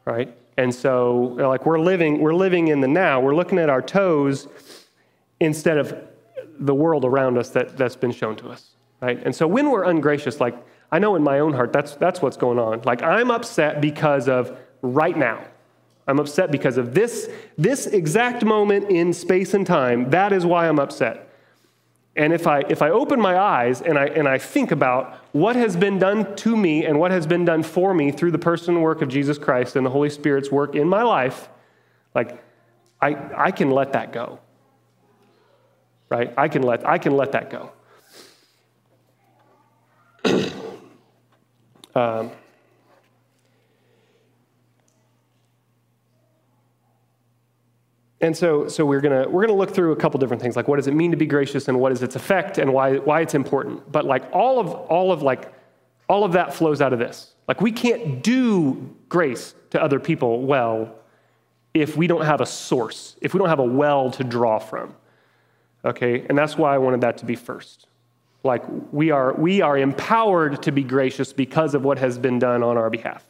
Right? 0.06 0.36
And 0.58 0.74
so 0.74 1.36
like 1.38 1.66
we're 1.66 1.80
living 1.80 2.20
we're 2.20 2.34
living 2.34 2.68
in 2.68 2.82
the 2.82 2.88
now. 2.88 3.20
We're 3.22 3.36
looking 3.36 3.60
at 3.60 3.70
our 3.70 3.82
toes 3.82 4.48
instead 5.40 5.78
of 5.78 5.96
the 6.60 6.76
world 6.76 7.06
around 7.06 7.38
us 7.38 7.50
that, 7.52 7.78
that's 7.78 7.96
been 7.96 8.12
shown 8.12 8.36
to 8.38 8.50
us. 8.50 8.72
Right? 9.02 9.22
And 9.24 9.34
so 9.34 9.48
when 9.48 9.72
we're 9.72 9.86
ungracious, 9.86 10.40
like 10.40 10.56
I 10.91 10.99
know 10.99 11.15
in 11.15 11.23
my 11.23 11.39
own 11.39 11.54
heart 11.54 11.71
that's 11.71 11.95
that's 11.95 12.21
what's 12.21 12.38
going 12.38 12.60
on. 12.60 12.82
Like 12.82 13.02
I'm 13.04 13.32
upset 13.32 13.82
because 13.82 14.28
of 14.28 14.58
right 14.82 15.17
now. 15.17 15.45
I'm 16.10 16.19
upset 16.19 16.49
because 16.49 16.78
of 16.78 16.95
this, 16.95 17.30
this 17.56 17.86
exact 17.86 18.43
moment 18.43 18.89
in 18.89 19.13
space 19.13 19.54
and 19.54 19.65
time. 19.65 20.10
That 20.10 20.34
is 20.34 20.43
why 20.43 20.67
I'm 20.67 20.80
upset. 20.80 21.30
And 22.15 22.34
if 22.34 22.47
I, 22.47 22.62
if 22.67 22.82
I 22.82 22.89
open 22.89 23.21
my 23.21 23.38
eyes 23.38 23.84
and 23.84 23.95
I, 23.95 24.08
and 24.08 24.28
I 24.28 24.39
think 24.39 24.71
about 24.71 25.13
what 25.34 25.56
has 25.56 25.75
been 25.75 25.99
done 25.99 26.36
to 26.38 26.58
me 26.58 26.84
and 26.84 26.99
what 26.99 27.12
has 27.12 27.28
been 27.28 27.45
done 27.45 27.62
for 27.62 27.93
me 27.93 28.12
through 28.12 28.32
the 28.32 28.39
person 28.39 28.73
and 28.73 28.84
work 28.84 29.04
of 29.04 29.10
Jesus 29.10 29.38
Christ 29.38 29.75
and 29.75 29.86
the 29.86 29.91
Holy 29.91 30.10
Spirit's 30.10 30.52
work 30.52 30.73
in 30.73 30.89
my 30.89 31.04
life, 31.04 31.47
like, 32.15 32.43
I, 32.99 33.15
I 33.38 33.52
can 33.52 33.69
let 33.69 33.93
that 33.93 34.12
go. 34.12 34.39
Right? 36.10 36.34
I 36.36 36.47
can 36.47 36.63
let, 36.63 36.88
I 36.88 36.97
can 36.97 37.15
let 37.15 37.34
that 37.34 37.52
go. 37.52 37.71
um, 42.00 42.32
And 48.22 48.36
so, 48.36 48.68
so 48.68 48.86
we're 48.86 49.00
gonna 49.00 49.30
we're 49.30 49.46
gonna 49.46 49.58
look 49.58 49.74
through 49.74 49.94
a 49.94 49.96
couple 49.96 50.20
different 50.20 50.42
things, 50.42 50.56
like 50.58 50.68
what 50.68 50.76
does 50.76 50.88
it 50.88 50.94
mean 50.94 51.12
to 51.12 51.18
be 51.18 51.26
gracious, 51.26 51.70
and 51.70 51.80
what 51.80 51.92
is 51.92 52.04
its 52.04 52.18
effect, 52.18 52.58
and 52.58 52.74
why 52.74 52.98
why 52.98 53.22
it's 53.22 53.34
important. 53.34 53.90
But 53.92 54.06
like 54.06 54.24
all 54.34 54.60
of 54.60 54.68
all 54.68 55.12
of 55.12 55.22
like 55.22 55.54
all 56.10 56.26
of 56.26 56.34
that 56.34 56.54
flows 56.54 56.82
out 56.82 56.92
of 56.92 57.00
this. 57.00 57.34
Like 57.48 57.62
we 57.62 57.72
can't 57.72 58.22
do 58.22 58.94
grace 59.08 59.56
to 59.70 59.82
other 59.82 60.00
people 60.00 60.42
well 60.42 60.96
if 61.74 61.96
we 61.96 62.08
don't 62.08 62.26
have 62.26 62.42
a 62.42 62.46
source, 62.46 63.16
if 63.22 63.34
we 63.34 63.38
don't 63.38 63.50
have 63.50 63.60
a 63.60 63.64
well 63.64 64.12
to 64.12 64.24
draw 64.24 64.60
from. 64.60 64.96
Okay, 65.86 66.26
and 66.28 66.38
that's 66.38 66.58
why 66.58 66.76
I 66.76 66.78
wanted 66.78 67.02
that 67.02 67.20
to 67.20 67.26
be 67.26 67.36
first. 67.36 67.88
Like 68.43 68.63
we 68.91 69.12
are 69.12 69.34
we 69.34 69.62
are 69.62 69.78
empowered 69.78 70.63
to 70.63 70.71
be 70.71 70.84
gracious 70.84 71.34
because 71.34 71.73
of 71.75 71.84
what 71.84 71.99
has 71.99 72.17
been 72.17 72.39
done 72.39 72.63
on 72.63 72.78
our 72.78 72.89
behalf. 72.89 73.25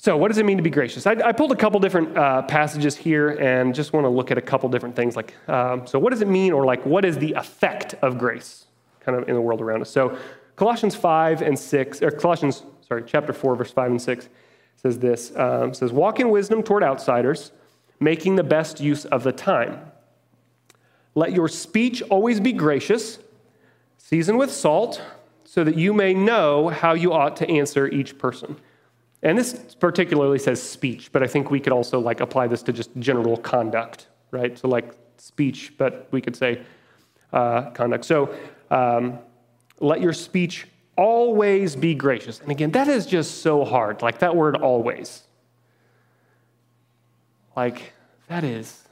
So, 0.00 0.16
what 0.16 0.28
does 0.28 0.38
it 0.38 0.46
mean 0.46 0.56
to 0.56 0.62
be 0.62 0.70
gracious? 0.70 1.06
I, 1.06 1.16
I 1.24 1.32
pulled 1.32 1.50
a 1.50 1.56
couple 1.56 1.80
different 1.80 2.16
uh, 2.16 2.42
passages 2.42 2.96
here 2.96 3.30
and 3.30 3.74
just 3.74 3.92
want 3.92 4.04
to 4.04 4.08
look 4.08 4.30
at 4.30 4.38
a 4.38 4.40
couple 4.40 4.68
different 4.68 4.94
things. 4.94 5.16
Like, 5.16 5.34
um, 5.48 5.88
so 5.88 5.98
what 5.98 6.10
does 6.10 6.22
it 6.22 6.28
mean, 6.28 6.52
or 6.52 6.64
like, 6.64 6.86
what 6.86 7.04
is 7.04 7.18
the 7.18 7.32
effect 7.32 7.94
of 8.00 8.16
grace, 8.16 8.66
kind 9.00 9.18
of 9.18 9.28
in 9.28 9.34
the 9.34 9.40
world 9.40 9.60
around 9.60 9.82
us? 9.82 9.90
So, 9.90 10.16
Colossians 10.54 10.94
five 10.94 11.42
and 11.42 11.58
six, 11.58 12.00
or 12.00 12.12
Colossians, 12.12 12.62
sorry, 12.86 13.02
chapter 13.06 13.32
four, 13.32 13.56
verse 13.56 13.72
five 13.72 13.90
and 13.90 14.00
six, 14.00 14.28
says 14.76 15.00
this: 15.00 15.36
um, 15.36 15.74
says, 15.74 15.92
"Walk 15.92 16.20
in 16.20 16.30
wisdom 16.30 16.62
toward 16.62 16.84
outsiders, 16.84 17.50
making 17.98 18.36
the 18.36 18.44
best 18.44 18.80
use 18.80 19.04
of 19.04 19.24
the 19.24 19.32
time. 19.32 19.80
Let 21.14 21.32
your 21.32 21.48
speech 21.48 22.02
always 22.02 22.40
be 22.40 22.52
gracious, 22.52 23.18
seasoned 23.96 24.38
with 24.38 24.50
salt, 24.50 25.02
so 25.44 25.64
that 25.64 25.76
you 25.76 25.92
may 25.92 26.14
know 26.14 26.68
how 26.68 26.94
you 26.94 27.12
ought 27.12 27.36
to 27.36 27.48
answer 27.48 27.88
each 27.88 28.18
person." 28.18 28.56
And 29.22 29.36
this 29.36 29.74
particularly 29.80 30.38
says 30.38 30.62
speech, 30.62 31.10
but 31.12 31.22
I 31.22 31.26
think 31.26 31.50
we 31.50 31.58
could 31.58 31.72
also 31.72 31.98
like 31.98 32.20
apply 32.20 32.46
this 32.46 32.62
to 32.64 32.72
just 32.72 32.90
general 32.98 33.36
conduct, 33.36 34.06
right? 34.30 34.56
So 34.56 34.68
like 34.68 34.94
speech, 35.16 35.74
but 35.76 36.06
we 36.12 36.20
could 36.20 36.36
say 36.36 36.62
uh, 37.32 37.70
conduct. 37.70 38.04
So 38.04 38.34
um, 38.70 39.18
let 39.80 40.00
your 40.00 40.12
speech 40.12 40.66
always 40.96 41.74
be 41.74 41.94
gracious. 41.94 42.40
And 42.40 42.50
again, 42.50 42.70
that 42.72 42.88
is 42.88 43.06
just 43.06 43.42
so 43.42 43.64
hard. 43.64 44.02
Like 44.02 44.20
that 44.20 44.36
word 44.36 44.56
always. 44.56 45.22
Like 47.56 47.92
that 48.28 48.44
is. 48.44 48.84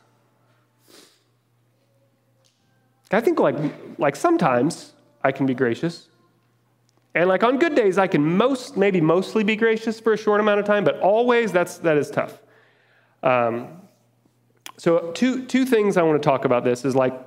I 3.10 3.20
think 3.20 3.38
like 3.38 3.56
like 3.98 4.16
sometimes 4.16 4.94
I 5.22 5.32
can 5.32 5.46
be 5.46 5.54
gracious, 5.54 6.08
and 7.16 7.30
like 7.30 7.42
on 7.42 7.58
good 7.58 7.74
days, 7.74 7.96
I 7.96 8.08
can 8.08 8.36
most, 8.36 8.76
maybe 8.76 9.00
mostly 9.00 9.42
be 9.42 9.56
gracious 9.56 9.98
for 9.98 10.12
a 10.12 10.18
short 10.18 10.38
amount 10.38 10.60
of 10.60 10.66
time, 10.66 10.84
but 10.84 11.00
always 11.00 11.50
that's, 11.50 11.78
that 11.78 11.96
is 11.96 12.10
tough. 12.10 12.38
Um, 13.22 13.80
so 14.76 15.12
two, 15.12 15.46
two 15.46 15.64
things 15.64 15.96
I 15.96 16.02
want 16.02 16.22
to 16.22 16.26
talk 16.26 16.44
about 16.44 16.62
this 16.62 16.84
is 16.84 16.94
like 16.94 17.18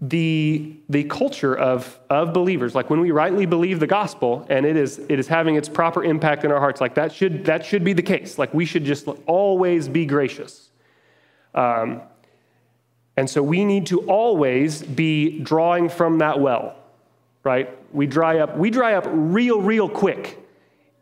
the, 0.00 0.74
the 0.88 1.04
culture 1.04 1.54
of, 1.54 2.00
of 2.08 2.32
believers, 2.32 2.74
like 2.74 2.88
when 2.88 2.98
we 3.00 3.10
rightly 3.10 3.44
believe 3.44 3.78
the 3.78 3.86
gospel 3.86 4.46
and 4.48 4.64
it 4.64 4.74
is, 4.74 4.98
it 5.10 5.18
is 5.18 5.28
having 5.28 5.56
its 5.56 5.68
proper 5.68 6.02
impact 6.02 6.42
in 6.44 6.50
our 6.50 6.58
hearts, 6.58 6.80
like 6.80 6.94
that 6.94 7.12
should, 7.12 7.44
that 7.44 7.62
should 7.62 7.84
be 7.84 7.92
the 7.92 8.02
case. 8.02 8.38
Like 8.38 8.54
we 8.54 8.64
should 8.64 8.86
just 8.86 9.06
always 9.26 9.86
be 9.86 10.06
gracious. 10.06 10.70
Um, 11.54 12.00
and 13.16 13.28
so 13.30 13.42
we 13.42 13.64
need 13.64 13.86
to 13.86 14.00
always 14.00 14.82
be 14.82 15.38
drawing 15.40 15.88
from 15.88 16.18
that 16.18 16.40
well 16.40 16.76
right? 17.44 17.78
We 17.94 18.06
dry 18.06 18.38
up, 18.38 18.56
we 18.56 18.70
dry 18.70 18.94
up 18.94 19.04
real, 19.06 19.60
real 19.60 19.88
quick 19.88 20.38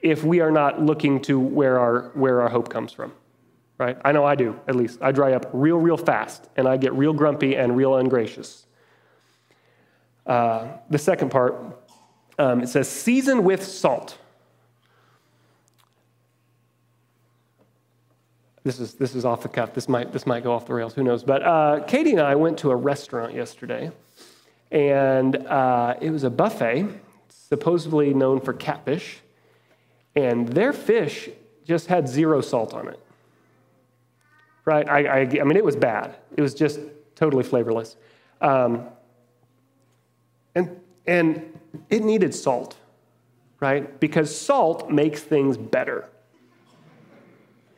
if 0.01 0.25
we 0.25 0.40
are 0.40 0.51
not 0.51 0.83
looking 0.83 1.22
to 1.22 1.38
where 1.38 1.79
our, 1.79 2.11
where 2.14 2.42
our 2.42 2.48
hope 2.48 2.68
comes 2.68 2.92
from, 2.92 3.12
right? 3.79 3.96
I 4.05 4.11
know 4.11 4.25
I 4.25 4.35
do, 4.35 4.59
at 4.66 4.75
least. 4.75 4.98
I 5.01 5.12
dry 5.12 5.33
up 5.33 5.48
real, 5.53 5.79
real 5.79 5.96
fast, 5.96 6.48
and 6.57 6.66
I 6.66 6.77
get 6.77 6.92
real 6.92 7.12
grumpy 7.12 7.55
and 7.57 7.77
real 7.77 7.96
ungracious. 7.96 8.66
Uh, 10.27 10.66
the 10.90 10.98
second 10.98 11.31
part, 11.31 11.55
um, 12.38 12.62
it 12.62 12.68
says, 12.68 12.88
season 12.88 13.44
with 13.44 13.64
salt. 13.64 14.18
This 18.64 18.79
is, 18.79 18.94
this 18.94 19.14
is 19.14 19.25
off 19.25 19.42
the 19.42 19.48
cuff. 19.48 19.75
This 19.75 19.88
might, 19.88 20.12
this 20.12 20.27
might 20.27 20.44
go 20.44 20.53
off 20.53 20.66
the 20.66 20.75
rails. 20.75 20.94
Who 20.94 21.03
knows? 21.03 21.25
But 21.25 21.42
uh, 21.42 21.81
Katie 21.87 22.12
and 22.12 22.20
I 22.20 22.37
went 22.37 22.59
to 22.59 22.70
a 22.70 22.77
restaurant 22.77 23.35
yesterday 23.35 23.90
and 24.72 25.37
uh, 25.37 25.94
it 26.01 26.11
was 26.11 26.25
a 26.25 26.31
buffet, 26.31 26.88
supposedly 27.29 28.14
known 28.14 28.40
for 28.40 28.55
catfish, 28.55 29.20
and 30.16 30.48
their 30.48 30.72
fish 30.72 31.29
just 31.66 31.88
had 31.88 32.09
zero 32.09 32.40
salt 32.40 32.72
on 32.72 32.88
it. 32.88 32.98
Right? 34.64 34.88
I, 34.88 35.05
I, 35.05 35.18
I 35.20 35.44
mean, 35.44 35.57
it 35.57 35.64
was 35.64 35.77
bad. 35.77 36.16
It 36.37 36.40
was 36.40 36.55
just 36.55 36.81
totally 37.14 37.44
flavorless. 37.44 37.96
Um, 38.40 38.88
and, 40.55 40.81
and 41.07 41.59
it 41.90 42.03
needed 42.03 42.35
salt, 42.35 42.77
right? 43.61 44.01
Because 44.01 44.35
salt 44.35 44.90
makes 44.90 45.20
things 45.20 45.57
better. 45.59 46.09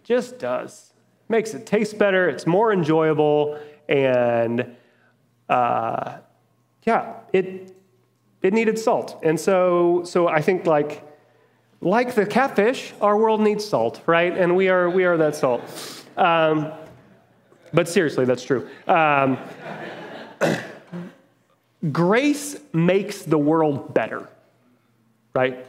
Just 0.04 0.38
does. 0.38 0.92
Makes 1.28 1.54
it 1.54 1.66
taste 1.66 1.98
better, 1.98 2.28
it's 2.28 2.46
more 2.46 2.72
enjoyable, 2.72 3.58
and 3.88 4.76
uh, 5.48 6.18
yeah, 6.84 7.14
it, 7.32 7.74
it 8.42 8.52
needed 8.52 8.78
salt. 8.78 9.18
And 9.22 9.40
so, 9.40 10.02
so 10.04 10.28
I 10.28 10.42
think 10.42 10.66
like, 10.66 11.02
like 11.80 12.14
the 12.14 12.26
catfish, 12.26 12.92
our 13.00 13.16
world 13.16 13.40
needs 13.40 13.66
salt, 13.66 14.02
right? 14.06 14.36
And 14.36 14.54
we 14.54 14.68
are, 14.68 14.90
we 14.90 15.04
are 15.06 15.16
that 15.16 15.34
salt. 15.34 15.62
Um, 16.18 16.70
but 17.72 17.88
seriously, 17.88 18.26
that's 18.26 18.44
true. 18.44 18.68
Um, 18.86 19.38
grace 21.92 22.58
makes 22.74 23.22
the 23.22 23.38
world 23.38 23.94
better, 23.94 24.28
right? 25.34 25.66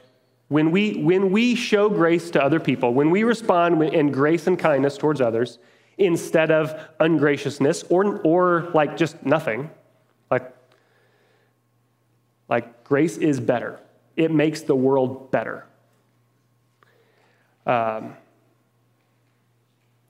When 0.48 0.72
we, 0.72 0.98
when 0.98 1.32
we 1.32 1.56
show 1.56 1.90
grace 1.90 2.30
to 2.32 2.44
other 2.44 2.60
people, 2.60 2.94
when 2.94 3.10
we 3.10 3.24
respond 3.24 3.82
in 3.82 4.12
grace 4.12 4.46
and 4.46 4.60
kindness 4.60 4.98
towards 4.98 5.20
others, 5.22 5.58
instead 5.98 6.52
of 6.52 6.80
ungraciousness 7.00 7.84
or, 7.90 8.20
or 8.22 8.70
like 8.74 8.98
just 8.98 9.26
nothing, 9.26 9.70
like, 10.30 10.54
like 12.48 12.84
grace 12.84 13.18
is 13.18 13.40
better. 13.40 13.80
It 14.16 14.32
makes 14.32 14.62
the 14.62 14.76
world 14.76 15.32
better. 15.32 15.66
Um, 17.66 18.16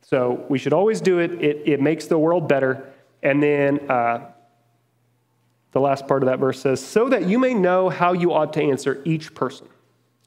so 0.02 0.46
we 0.50 0.60
should 0.60 0.74
always 0.74 1.02
do 1.02 1.20
it. 1.20 1.32
It, 1.42 1.64
it 1.66 1.82
makes 1.82 2.08
the 2.08 2.18
world 2.18 2.48
better. 2.48 2.92
And 3.24 3.42
then 3.42 3.90
uh, 3.90 4.32
the 5.72 5.80
last 5.80 6.08
part 6.08 6.24
of 6.24 6.28
that 6.28 6.40
verse 6.40 6.62
says, 6.62 6.86
so 6.86 7.10
that 7.10 7.28
you 7.28 7.40
may 7.40 7.54
know 7.54 7.90
how 7.90 8.14
you 8.14 8.34
ought 8.34 8.54
to 8.54 8.62
answer 8.62 9.02
each 9.06 9.34
person. 9.34 9.68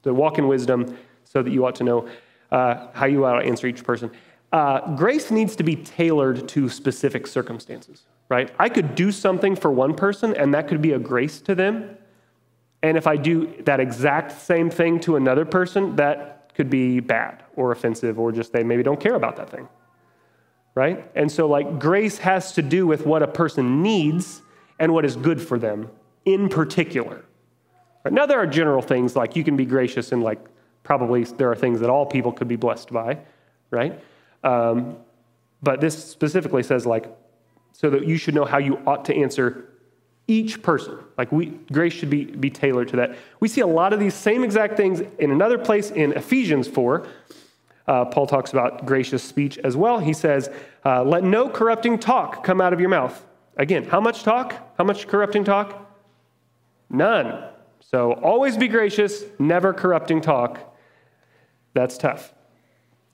To 0.03 0.13
walk 0.13 0.37
in 0.37 0.47
wisdom, 0.47 0.97
so 1.23 1.43
that 1.43 1.51
you 1.51 1.65
ought 1.65 1.75
to 1.75 1.83
know 1.83 2.07
uh, 2.51 2.87
how 2.93 3.05
you 3.05 3.25
ought 3.25 3.39
to 3.39 3.45
answer 3.45 3.67
each 3.67 3.83
person. 3.83 4.09
Uh, 4.51 4.95
grace 4.95 5.29
needs 5.29 5.55
to 5.57 5.63
be 5.63 5.75
tailored 5.75 6.47
to 6.49 6.69
specific 6.69 7.27
circumstances, 7.27 8.03
right? 8.29 8.51
I 8.57 8.69
could 8.69 8.95
do 8.95 9.11
something 9.11 9.55
for 9.55 9.71
one 9.71 9.93
person, 9.93 10.35
and 10.35 10.53
that 10.53 10.67
could 10.67 10.81
be 10.81 10.93
a 10.93 10.99
grace 10.99 11.39
to 11.41 11.53
them. 11.53 11.97
And 12.81 12.97
if 12.97 13.05
I 13.05 13.17
do 13.17 13.53
that 13.65 13.79
exact 13.79 14.31
same 14.41 14.69
thing 14.69 14.99
to 15.01 15.17
another 15.17 15.45
person, 15.45 15.95
that 15.97 16.51
could 16.55 16.69
be 16.69 16.99
bad 16.99 17.43
or 17.55 17.71
offensive, 17.71 18.17
or 18.17 18.31
just 18.31 18.51
they 18.51 18.63
maybe 18.63 18.81
don't 18.81 18.99
care 18.99 19.15
about 19.15 19.35
that 19.35 19.49
thing, 19.49 19.67
right? 20.73 21.05
And 21.13 21.31
so, 21.31 21.47
like, 21.47 21.77
grace 21.77 22.17
has 22.19 22.53
to 22.53 22.61
do 22.61 22.87
with 22.87 23.05
what 23.05 23.21
a 23.21 23.27
person 23.27 23.83
needs 23.83 24.41
and 24.79 24.93
what 24.93 25.05
is 25.05 25.15
good 25.15 25.41
for 25.41 25.59
them 25.59 25.89
in 26.25 26.49
particular. 26.49 27.25
Right? 28.03 28.13
Now, 28.13 28.25
there 28.25 28.39
are 28.39 28.47
general 28.47 28.81
things 28.81 29.15
like 29.15 29.35
you 29.35 29.43
can 29.43 29.57
be 29.57 29.65
gracious, 29.65 30.11
and 30.11 30.23
like 30.23 30.39
probably 30.83 31.23
there 31.23 31.51
are 31.51 31.55
things 31.55 31.79
that 31.81 31.89
all 31.89 32.05
people 32.05 32.31
could 32.31 32.47
be 32.47 32.55
blessed 32.55 32.91
by, 32.91 33.19
right? 33.71 33.99
Um, 34.43 34.97
but 35.61 35.81
this 35.81 36.03
specifically 36.03 36.63
says, 36.63 36.85
like, 36.85 37.15
so 37.73 37.89
that 37.89 38.07
you 38.07 38.17
should 38.17 38.33
know 38.33 38.45
how 38.45 38.57
you 38.57 38.79
ought 38.87 39.05
to 39.05 39.15
answer 39.15 39.65
each 40.27 40.61
person. 40.61 40.97
Like, 41.17 41.31
we, 41.31 41.47
grace 41.71 41.93
should 41.93 42.09
be, 42.09 42.25
be 42.25 42.49
tailored 42.49 42.87
to 42.89 42.97
that. 42.97 43.17
We 43.39 43.47
see 43.47 43.61
a 43.61 43.67
lot 43.67 43.93
of 43.93 43.99
these 43.99 44.13
same 44.13 44.43
exact 44.43 44.77
things 44.77 45.01
in 45.17 45.31
another 45.31 45.57
place 45.57 45.91
in 45.91 46.13
Ephesians 46.13 46.67
4. 46.67 47.07
Uh, 47.87 48.05
Paul 48.05 48.27
talks 48.27 48.51
about 48.51 48.85
gracious 48.85 49.23
speech 49.23 49.57
as 49.59 49.75
well. 49.75 49.99
He 49.99 50.13
says, 50.13 50.49
uh, 50.85 51.03
Let 51.03 51.23
no 51.23 51.49
corrupting 51.49 51.99
talk 51.99 52.43
come 52.43 52.61
out 52.61 52.73
of 52.73 52.79
your 52.79 52.89
mouth. 52.89 53.25
Again, 53.57 53.83
how 53.83 53.99
much 53.99 54.23
talk? 54.23 54.55
How 54.77 54.83
much 54.83 55.07
corrupting 55.07 55.43
talk? 55.43 55.85
None. 56.89 57.49
So 57.89 58.13
always 58.13 58.55
be 58.55 58.67
gracious, 58.67 59.23
never 59.39 59.73
corrupting 59.73 60.21
talk. 60.21 60.59
That's 61.73 61.97
tough. 61.97 62.31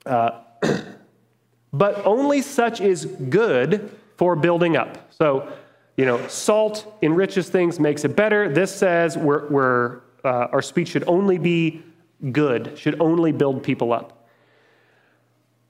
Uh, 0.04 0.42
but 1.72 2.04
only 2.04 2.42
such 2.42 2.82
is 2.82 3.06
good 3.06 3.90
for 4.16 4.36
building 4.36 4.76
up. 4.76 5.10
So, 5.14 5.50
you 5.96 6.04
know, 6.04 6.28
salt 6.28 6.94
enriches 7.00 7.48
things, 7.48 7.80
makes 7.80 8.04
it 8.04 8.14
better. 8.14 8.52
This 8.52 8.74
says 8.74 9.16
we're, 9.16 9.48
we're, 9.48 10.00
uh, 10.22 10.48
our 10.52 10.60
speech 10.60 10.88
should 10.88 11.04
only 11.06 11.38
be 11.38 11.82
good, 12.30 12.78
should 12.78 13.00
only 13.00 13.32
build 13.32 13.62
people 13.62 13.94
up. 13.94 14.28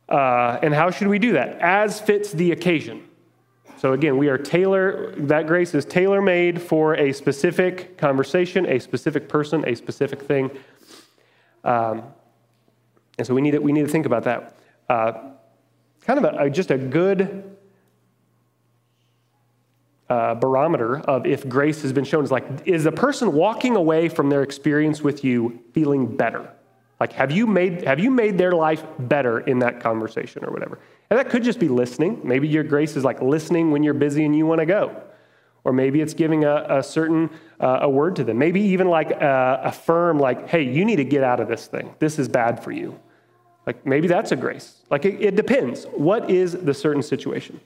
Uh, 0.08 0.58
and 0.62 0.74
how 0.74 0.90
should 0.90 1.06
we 1.06 1.20
do 1.20 1.34
that? 1.34 1.60
As 1.60 2.00
fits 2.00 2.32
the 2.32 2.50
occasion. 2.50 3.05
So 3.86 3.92
again, 3.92 4.18
we 4.18 4.28
are 4.30 4.36
tailor, 4.36 5.14
that 5.16 5.46
grace 5.46 5.72
is 5.72 5.84
tailor 5.84 6.20
made 6.20 6.60
for 6.60 6.94
a 6.96 7.12
specific 7.12 7.96
conversation, 7.96 8.66
a 8.66 8.80
specific 8.80 9.28
person, 9.28 9.64
a 9.64 9.76
specific 9.76 10.22
thing. 10.22 10.50
Um, 11.62 12.02
and 13.16 13.24
so 13.24 13.32
we 13.32 13.40
need, 13.42 13.52
to, 13.52 13.58
we 13.60 13.70
need 13.70 13.84
to 13.84 13.88
think 13.88 14.04
about 14.04 14.24
that. 14.24 14.56
Uh, 14.88 15.12
kind 16.00 16.18
of 16.18 16.24
a, 16.34 16.50
just 16.50 16.72
a 16.72 16.78
good 16.78 17.56
uh, 20.10 20.34
barometer 20.34 20.98
of 20.98 21.24
if 21.24 21.48
grace 21.48 21.82
has 21.82 21.92
been 21.92 22.02
shown 22.02 22.24
is 22.24 22.32
like, 22.32 22.44
is 22.64 22.82
the 22.82 22.90
person 22.90 23.34
walking 23.34 23.76
away 23.76 24.08
from 24.08 24.30
their 24.30 24.42
experience 24.42 25.00
with 25.00 25.22
you 25.22 25.60
feeling 25.74 26.16
better? 26.16 26.50
Like, 26.98 27.12
have 27.12 27.30
you 27.30 27.46
made, 27.46 27.84
have 27.84 28.00
you 28.00 28.10
made 28.10 28.36
their 28.36 28.50
life 28.50 28.82
better 28.98 29.38
in 29.38 29.60
that 29.60 29.78
conversation 29.78 30.44
or 30.44 30.50
whatever? 30.50 30.80
And 31.10 31.18
that 31.18 31.30
could 31.30 31.44
just 31.44 31.58
be 31.58 31.68
listening. 31.68 32.20
Maybe 32.24 32.48
your 32.48 32.64
grace 32.64 32.96
is 32.96 33.04
like 33.04 33.22
listening 33.22 33.70
when 33.70 33.82
you're 33.82 33.94
busy 33.94 34.24
and 34.24 34.36
you 34.36 34.46
want 34.46 34.60
to 34.60 34.66
go. 34.66 35.02
Or 35.64 35.72
maybe 35.72 36.00
it's 36.00 36.14
giving 36.14 36.44
a, 36.44 36.78
a 36.78 36.82
certain 36.82 37.30
uh, 37.60 37.80
a 37.82 37.88
word 37.88 38.16
to 38.16 38.24
them. 38.24 38.38
Maybe 38.38 38.60
even 38.60 38.88
like 38.88 39.10
a, 39.10 39.60
a 39.64 39.72
firm, 39.72 40.18
like, 40.18 40.48
hey, 40.48 40.62
you 40.62 40.84
need 40.84 40.96
to 40.96 41.04
get 41.04 41.22
out 41.22 41.40
of 41.40 41.48
this 41.48 41.66
thing. 41.66 41.94
This 41.98 42.18
is 42.18 42.28
bad 42.28 42.62
for 42.62 42.72
you. 42.72 42.98
Like 43.66 43.84
maybe 43.84 44.06
that's 44.06 44.32
a 44.32 44.36
grace. 44.36 44.82
Like 44.90 45.04
it, 45.04 45.20
it 45.20 45.36
depends. 45.36 45.84
What 45.86 46.30
is 46.30 46.52
the 46.52 46.74
certain 46.74 47.02
situation? 47.02 47.60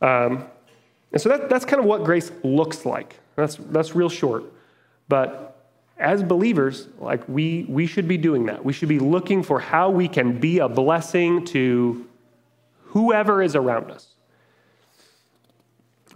Um, 0.00 0.44
and 1.12 1.20
so 1.20 1.28
that, 1.30 1.48
that's 1.48 1.64
kind 1.64 1.80
of 1.80 1.86
what 1.86 2.04
grace 2.04 2.30
looks 2.44 2.86
like. 2.86 3.18
That's, 3.34 3.56
that's 3.56 3.94
real 3.94 4.08
short. 4.08 4.44
But 5.08 5.66
as 5.98 6.22
believers, 6.22 6.88
like 7.00 7.28
we, 7.28 7.66
we 7.68 7.86
should 7.86 8.06
be 8.06 8.16
doing 8.16 8.46
that. 8.46 8.64
We 8.64 8.72
should 8.72 8.88
be 8.88 9.00
looking 9.00 9.42
for 9.42 9.58
how 9.58 9.90
we 9.90 10.06
can 10.06 10.38
be 10.38 10.58
a 10.60 10.68
blessing 10.68 11.44
to 11.46 12.07
whoever 12.88 13.42
is 13.42 13.54
around 13.54 13.90
us. 13.90 14.14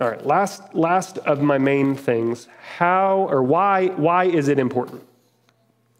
All 0.00 0.08
right, 0.08 0.24
last, 0.24 0.74
last 0.74 1.18
of 1.18 1.42
my 1.42 1.58
main 1.58 1.94
things. 1.94 2.48
How 2.76 3.28
or 3.28 3.42
why, 3.42 3.88
why 3.88 4.24
is 4.24 4.48
it 4.48 4.58
important? 4.58 5.06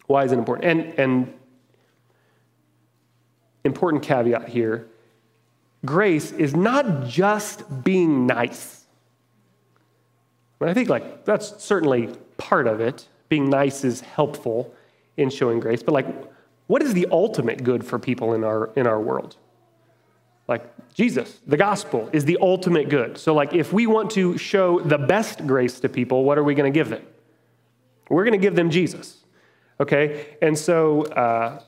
Why 0.06 0.24
is 0.24 0.32
it 0.32 0.38
important? 0.38 0.64
And, 0.64 0.98
and 0.98 1.34
important 3.64 4.02
caveat 4.02 4.48
here 4.48 4.88
grace 5.84 6.32
is 6.32 6.54
not 6.54 7.06
just 7.06 7.84
being 7.84 8.26
nice. 8.26 8.84
I 10.60 10.74
think 10.74 10.88
like 10.88 11.24
that's 11.24 11.60
certainly 11.62 12.08
part 12.36 12.68
of 12.68 12.80
it. 12.80 13.08
Being 13.28 13.50
nice 13.50 13.84
is 13.84 14.00
helpful 14.00 14.72
in 15.16 15.28
showing 15.28 15.58
grace, 15.58 15.82
but 15.82 15.92
like 15.92 16.06
what 16.68 16.82
is 16.82 16.94
the 16.94 17.08
ultimate 17.10 17.64
good 17.64 17.84
for 17.84 17.98
people 17.98 18.32
in 18.32 18.44
our 18.44 18.70
in 18.76 18.86
our 18.86 19.00
world? 19.00 19.36
Like 20.48 20.94
Jesus, 20.94 21.40
the 21.46 21.56
gospel 21.56 22.10
is 22.12 22.24
the 22.24 22.38
ultimate 22.40 22.88
good. 22.88 23.16
So 23.16 23.34
like 23.34 23.52
if 23.54 23.72
we 23.72 23.86
want 23.86 24.10
to 24.12 24.36
show 24.36 24.80
the 24.80 24.98
best 24.98 25.46
grace 25.46 25.80
to 25.80 25.88
people, 25.88 26.24
what 26.24 26.38
are 26.38 26.44
we 26.44 26.54
going 26.54 26.70
to 26.70 26.76
give 26.76 26.88
them? 26.88 27.02
We're 28.08 28.24
going 28.24 28.38
to 28.38 28.44
give 28.44 28.56
them 28.56 28.70
Jesus. 28.70 29.18
Okay? 29.80 30.36
And 30.42 30.58
so 30.58 31.02
uh, 31.04 31.62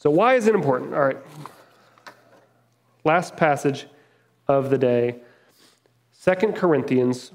so, 0.00 0.08
why 0.08 0.34
is 0.36 0.46
it 0.46 0.54
important? 0.54 0.94
All 0.94 1.02
right. 1.02 1.18
Last 3.04 3.36
passage 3.36 3.86
of 4.48 4.70
the 4.70 4.78
day 4.78 5.16
Second 6.10 6.56
Corinthians 6.56 7.32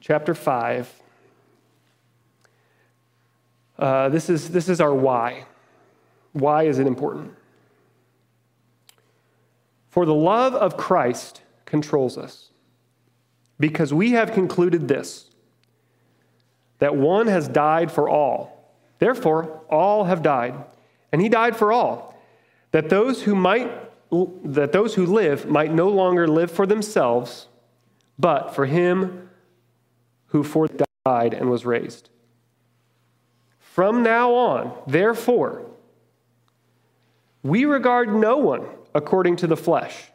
chapter 0.00 0.34
5. 0.34 1.02
Uh, 3.78 4.08
this, 4.08 4.30
is, 4.30 4.48
this 4.48 4.70
is 4.70 4.80
our 4.80 4.94
why. 4.94 5.44
Why 6.32 6.62
is 6.62 6.78
it 6.78 6.86
important? 6.86 7.34
For 9.94 10.04
the 10.04 10.12
love 10.12 10.56
of 10.56 10.76
Christ 10.76 11.42
controls 11.66 12.18
us, 12.18 12.50
because 13.60 13.94
we 13.94 14.10
have 14.10 14.32
concluded 14.32 14.88
this 14.88 15.30
that 16.80 16.96
one 16.96 17.28
has 17.28 17.46
died 17.46 17.92
for 17.92 18.08
all. 18.08 18.74
Therefore, 18.98 19.60
all 19.70 20.02
have 20.02 20.20
died, 20.20 20.56
and 21.12 21.22
he 21.22 21.28
died 21.28 21.54
for 21.54 21.70
all, 21.70 22.20
that 22.72 22.88
those 22.88 23.22
who 23.22 23.36
might 23.36 23.70
that 24.42 24.72
those 24.72 24.96
who 24.96 25.06
live 25.06 25.46
might 25.46 25.72
no 25.72 25.88
longer 25.88 26.26
live 26.26 26.50
for 26.50 26.66
themselves, 26.66 27.46
but 28.18 28.52
for 28.52 28.66
him 28.66 29.30
who 30.26 30.42
for 30.42 30.68
died 31.06 31.34
and 31.34 31.48
was 31.48 31.64
raised. 31.64 32.10
From 33.60 34.02
now 34.02 34.34
on, 34.34 34.76
therefore, 34.88 35.64
we 37.44 37.66
regard 37.66 38.12
no 38.12 38.38
one 38.38 38.66
according 38.94 39.36
to 39.36 39.46
the 39.46 39.56
flesh. 39.56 40.10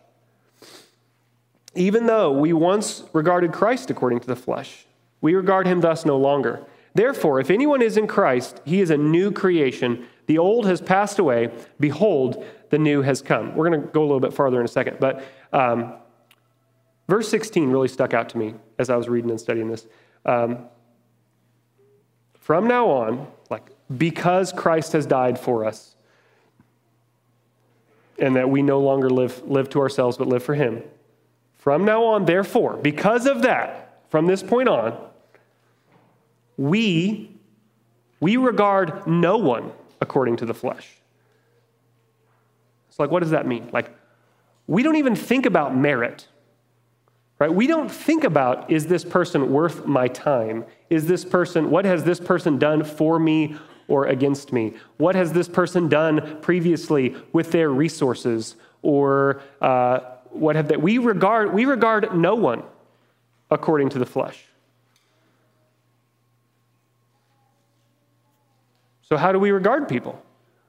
even 1.75 2.07
though 2.07 2.31
we 2.31 2.51
once 2.51 3.03
regarded 3.13 3.53
Christ 3.53 3.89
according 3.91 4.19
to 4.21 4.27
the 4.27 4.35
flesh, 4.35 4.85
we 5.21 5.35
regard 5.35 5.67
him 5.67 5.79
thus 5.81 6.03
no 6.03 6.17
longer. 6.17 6.65
Therefore, 6.95 7.39
if 7.39 7.51
anyone 7.51 7.81
is 7.81 7.95
in 7.95 8.07
Christ, 8.07 8.59
he 8.65 8.81
is 8.81 8.89
a 8.89 8.97
new 8.97 9.31
creation. 9.31 10.07
The 10.25 10.39
old 10.39 10.65
has 10.65 10.81
passed 10.81 11.19
away. 11.19 11.51
Behold, 11.79 12.43
the 12.71 12.79
new 12.79 13.03
has 13.03 13.21
come. 13.21 13.55
We're 13.55 13.69
going 13.69 13.81
to 13.81 13.87
go 13.87 14.01
a 14.01 14.07
little 14.09 14.19
bit 14.19 14.33
farther 14.33 14.59
in 14.59 14.65
a 14.65 14.69
second, 14.69 14.97
but 14.99 15.23
um, 15.53 15.93
verse 17.07 17.29
16 17.29 17.69
really 17.69 17.87
stuck 17.87 18.13
out 18.13 18.29
to 18.29 18.37
me 18.37 18.55
as 18.79 18.89
I 18.89 18.95
was 18.95 19.07
reading 19.07 19.29
and 19.29 19.39
studying 19.39 19.69
this. 19.69 19.85
Um, 20.25 20.65
from 22.33 22.67
now 22.67 22.87
on, 22.89 23.27
like, 23.51 23.69
because 23.95 24.51
Christ 24.51 24.93
has 24.93 25.05
died 25.05 25.39
for 25.39 25.65
us, 25.65 25.95
and 28.21 28.36
that 28.36 28.49
we 28.49 28.62
no 28.62 28.79
longer 28.79 29.10
live, 29.10 29.41
live 29.47 29.69
to 29.69 29.79
ourselves 29.79 30.17
but 30.17 30.27
live 30.27 30.43
for 30.43 30.55
him. 30.55 30.84
From 31.58 31.86
now 31.86 32.03
on, 32.05 32.25
therefore, 32.25 32.77
because 32.77 33.25
of 33.25 33.41
that, 33.41 34.03
from 34.10 34.27
this 34.27 34.41
point 34.41 34.69
on, 34.69 34.97
we, 36.58 37.32
we 38.19 38.38
regard 38.38 39.05
no 39.08 39.38
one 39.38 39.71
according 40.01 40.38
to 40.38 40.45
the 40.45 40.53
flesh. 40.53 40.97
It's 42.89 42.99
like, 42.99 43.12
what 43.12 43.21
does 43.21 43.32
that 43.32 43.45
mean? 43.45 43.69
Like, 43.71 43.95
we 44.67 44.84
don't 44.84 44.95
even 44.95 45.15
think 45.15 45.45
about 45.45 45.75
merit, 45.75 46.27
right? 47.39 47.53
We 47.53 47.67
don't 47.67 47.89
think 47.89 48.23
about, 48.23 48.69
is 48.71 48.88
this 48.88 49.03
person 49.03 49.51
worth 49.51 49.86
my 49.86 50.08
time? 50.08 50.65
Is 50.89 51.08
this 51.08 51.25
person, 51.25 51.69
what 51.69 51.86
has 51.86 52.03
this 52.03 52.19
person 52.19 52.58
done 52.60 52.84
for 52.84 53.19
me 53.19 53.58
or 53.89 54.06
against 54.06 54.54
me? 54.54 54.73
What 54.97 55.15
has 55.15 55.34
this 55.34 55.49
person 55.49 55.89
done 55.89 56.39
previously 56.41 57.15
with 57.34 57.52
their 57.52 57.69
resources? 57.69 58.56
Or 58.82 59.41
uh, 59.62 59.99
what 60.30 60.56
have 60.56 60.69
they? 60.69 60.78
We 60.78 60.97
regard, 60.97 61.54
we 61.54 61.65
regard 61.65 62.15
no 62.15 62.36
one 62.36 62.63
according 63.52 63.89
to 63.89 63.99
the 63.99 64.06
flesh. 64.06 64.45
So, 69.02 69.17
how 69.17 69.32
do 69.32 69.39
we 69.39 69.52
regard 69.52 69.89
people? 69.89 70.21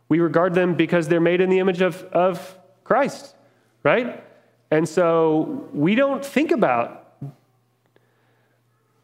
We 0.08 0.18
regard 0.18 0.54
them 0.54 0.74
because 0.74 1.06
they're 1.06 1.20
made 1.20 1.40
in 1.40 1.50
the 1.50 1.60
image 1.60 1.82
of, 1.82 2.02
of 2.04 2.58
Christ, 2.82 3.36
right? 3.84 4.24
And 4.70 4.88
so 4.88 5.68
we 5.72 5.94
don't 5.94 6.24
think 6.24 6.50
about 6.50 7.14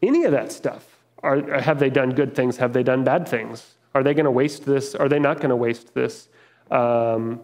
any 0.01 0.25
of 0.25 0.31
that 0.31 0.51
stuff. 0.51 0.85
Are, 1.23 1.59
have 1.59 1.79
they 1.79 1.89
done 1.89 2.11
good 2.11 2.35
things? 2.35 2.57
Have 2.57 2.73
they 2.73 2.83
done 2.83 3.03
bad 3.03 3.27
things? 3.27 3.76
Are 3.97 4.03
they 4.03 4.13
going 4.13 4.25
to 4.25 4.31
waste 4.31 4.63
this? 4.63 4.93
Are 4.93 5.09
they 5.09 5.17
not 5.17 5.37
going 5.37 5.49
to 5.49 5.55
waste 5.55 5.95
this? 5.95 6.29
Um, 6.69 7.41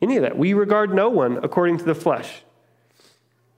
any 0.00 0.16
of 0.16 0.22
that. 0.22 0.38
We 0.38 0.54
regard 0.54 0.94
no 0.94 1.10
one 1.10 1.36
according 1.44 1.76
to 1.78 1.84
the 1.84 1.94
flesh. 1.94 2.44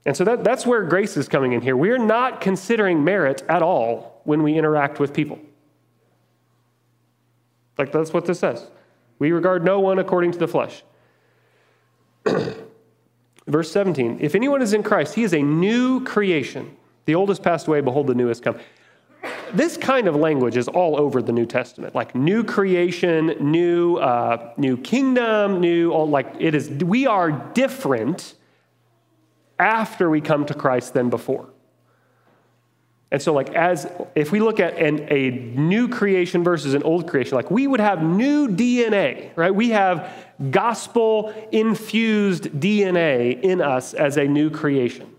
And 0.05 0.17
so 0.17 0.25
that, 0.25 0.43
that's 0.43 0.67
where 0.67 0.83
grace 0.83 1.17
is 1.17 1.29
coming 1.29 1.53
in 1.53 1.61
here. 1.61 1.77
We're 1.77 1.97
not 1.97 2.41
considering 2.41 3.05
merit 3.05 3.45
at 3.49 3.63
all 3.63 4.21
when 4.25 4.43
we 4.43 4.59
interact 4.59 4.99
with 4.99 5.15
people. 5.15 5.39
Like 7.79 7.93
that's 7.93 8.13
what 8.13 8.27
this 8.27 8.41
says. 8.41 8.67
We 9.21 9.31
regard 9.31 9.65
no 9.65 9.79
one 9.79 10.01
according 10.01 10.33
to 10.33 10.39
the 10.39 10.49
flesh. 10.49 10.83
Verse 13.47 13.71
17 13.71 14.19
If 14.21 14.35
anyone 14.35 14.61
is 14.61 14.73
in 14.73 14.83
Christ, 14.83 15.15
he 15.15 15.23
is 15.23 15.33
a 15.33 15.41
new 15.41 16.03
creation. 16.05 16.77
The 17.05 17.15
old 17.15 17.29
has 17.29 17.39
passed 17.39 17.69
away, 17.69 17.81
behold, 17.81 18.09
the 18.09 18.15
new 18.17 18.27
has 18.27 18.41
come 18.41 18.59
this 19.55 19.77
kind 19.77 20.09
of 20.09 20.17
language 20.17 20.57
is 20.57 20.69
all 20.69 20.99
over 20.99 21.23
the 21.23 21.33
New 21.33 21.47
Testament, 21.47 21.95
like 21.95 22.15
new 22.15 22.45
creation, 22.45 23.35
new, 23.41 23.97
uh, 23.97 24.53
new 24.57 24.77
kingdom, 24.77 25.61
new, 25.61 25.93
all, 25.93 26.09
like 26.09 26.35
it 26.39 26.55
is, 26.55 26.69
we 26.71 27.07
are 27.07 27.31
different 27.31 28.35
after 29.59 30.11
we 30.11 30.21
come 30.21 30.45
to 30.47 30.55
Christ 30.55 30.95
than 30.95 31.11
before. 31.11 31.49
And 33.15 33.23
so, 33.23 33.33
like, 33.33 33.55
as 33.55 33.87
if 34.17 34.33
we 34.33 34.41
look 34.41 34.59
at 34.59 34.77
an, 34.77 35.07
a 35.09 35.31
new 35.31 35.89
creation 35.89 36.43
versus 36.43 36.75
an 36.75 36.83
old 36.83 37.09
creation, 37.09 37.37
like 37.37 37.49
we 37.49 37.69
would 37.69 37.79
have 37.79 38.03
new 38.03 38.49
DNA, 38.49 39.31
right? 39.37 39.55
We 39.55 39.71
have 39.71 40.13
gospel 40.51 41.33
infused 41.53 42.45
DNA 42.45 43.41
in 43.41 43.61
us 43.61 43.95
as 43.95 44.17
a 44.17 44.25
new 44.25 44.51
creation. 44.51 45.15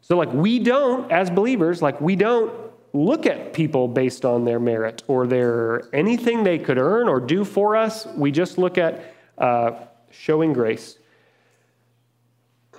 So, 0.00 0.16
like, 0.16 0.32
we 0.32 0.58
don't, 0.60 1.12
as 1.12 1.30
believers, 1.30 1.82
like, 1.82 2.00
we 2.00 2.16
don't 2.16 2.50
look 2.92 3.26
at 3.26 3.52
people 3.52 3.88
based 3.88 4.24
on 4.24 4.44
their 4.44 4.60
merit 4.60 5.02
or 5.06 5.26
their 5.26 5.94
anything 5.94 6.44
they 6.44 6.58
could 6.58 6.78
earn 6.78 7.08
or 7.08 7.20
do 7.20 7.44
for 7.44 7.76
us. 7.76 8.06
We 8.06 8.30
just 8.30 8.58
look 8.58 8.78
at 8.78 9.14
uh, 9.38 9.72
showing 10.10 10.52
grace. 10.52 10.98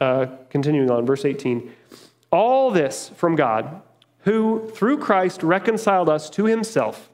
uh, 0.00 0.26
continuing 0.50 0.90
on, 0.90 1.06
verse 1.06 1.24
18. 1.24 1.72
All 2.32 2.70
this 2.70 3.10
from 3.16 3.36
God, 3.36 3.82
who 4.20 4.70
through 4.74 4.98
Christ 4.98 5.42
reconciled 5.42 6.08
us 6.08 6.28
to 6.30 6.46
himself 6.46 7.08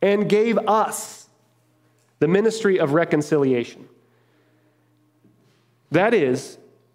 and 0.00 0.28
gave 0.28 0.58
us 0.58 1.28
the 2.18 2.28
ministry 2.28 2.78
of 2.78 2.92
reconciliation. 2.94 3.88
That 5.90 6.14
is, 6.14 6.56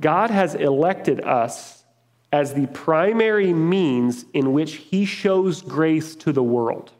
God 0.00 0.30
has 0.30 0.54
elected 0.54 1.20
us 1.20 1.84
as 2.32 2.54
the 2.54 2.66
primary 2.68 3.52
means 3.52 4.24
in 4.32 4.52
which 4.52 4.74
he 4.74 5.04
shows 5.04 5.60
grace 5.60 6.16
to 6.16 6.32
the 6.32 6.42
world. 6.42 6.92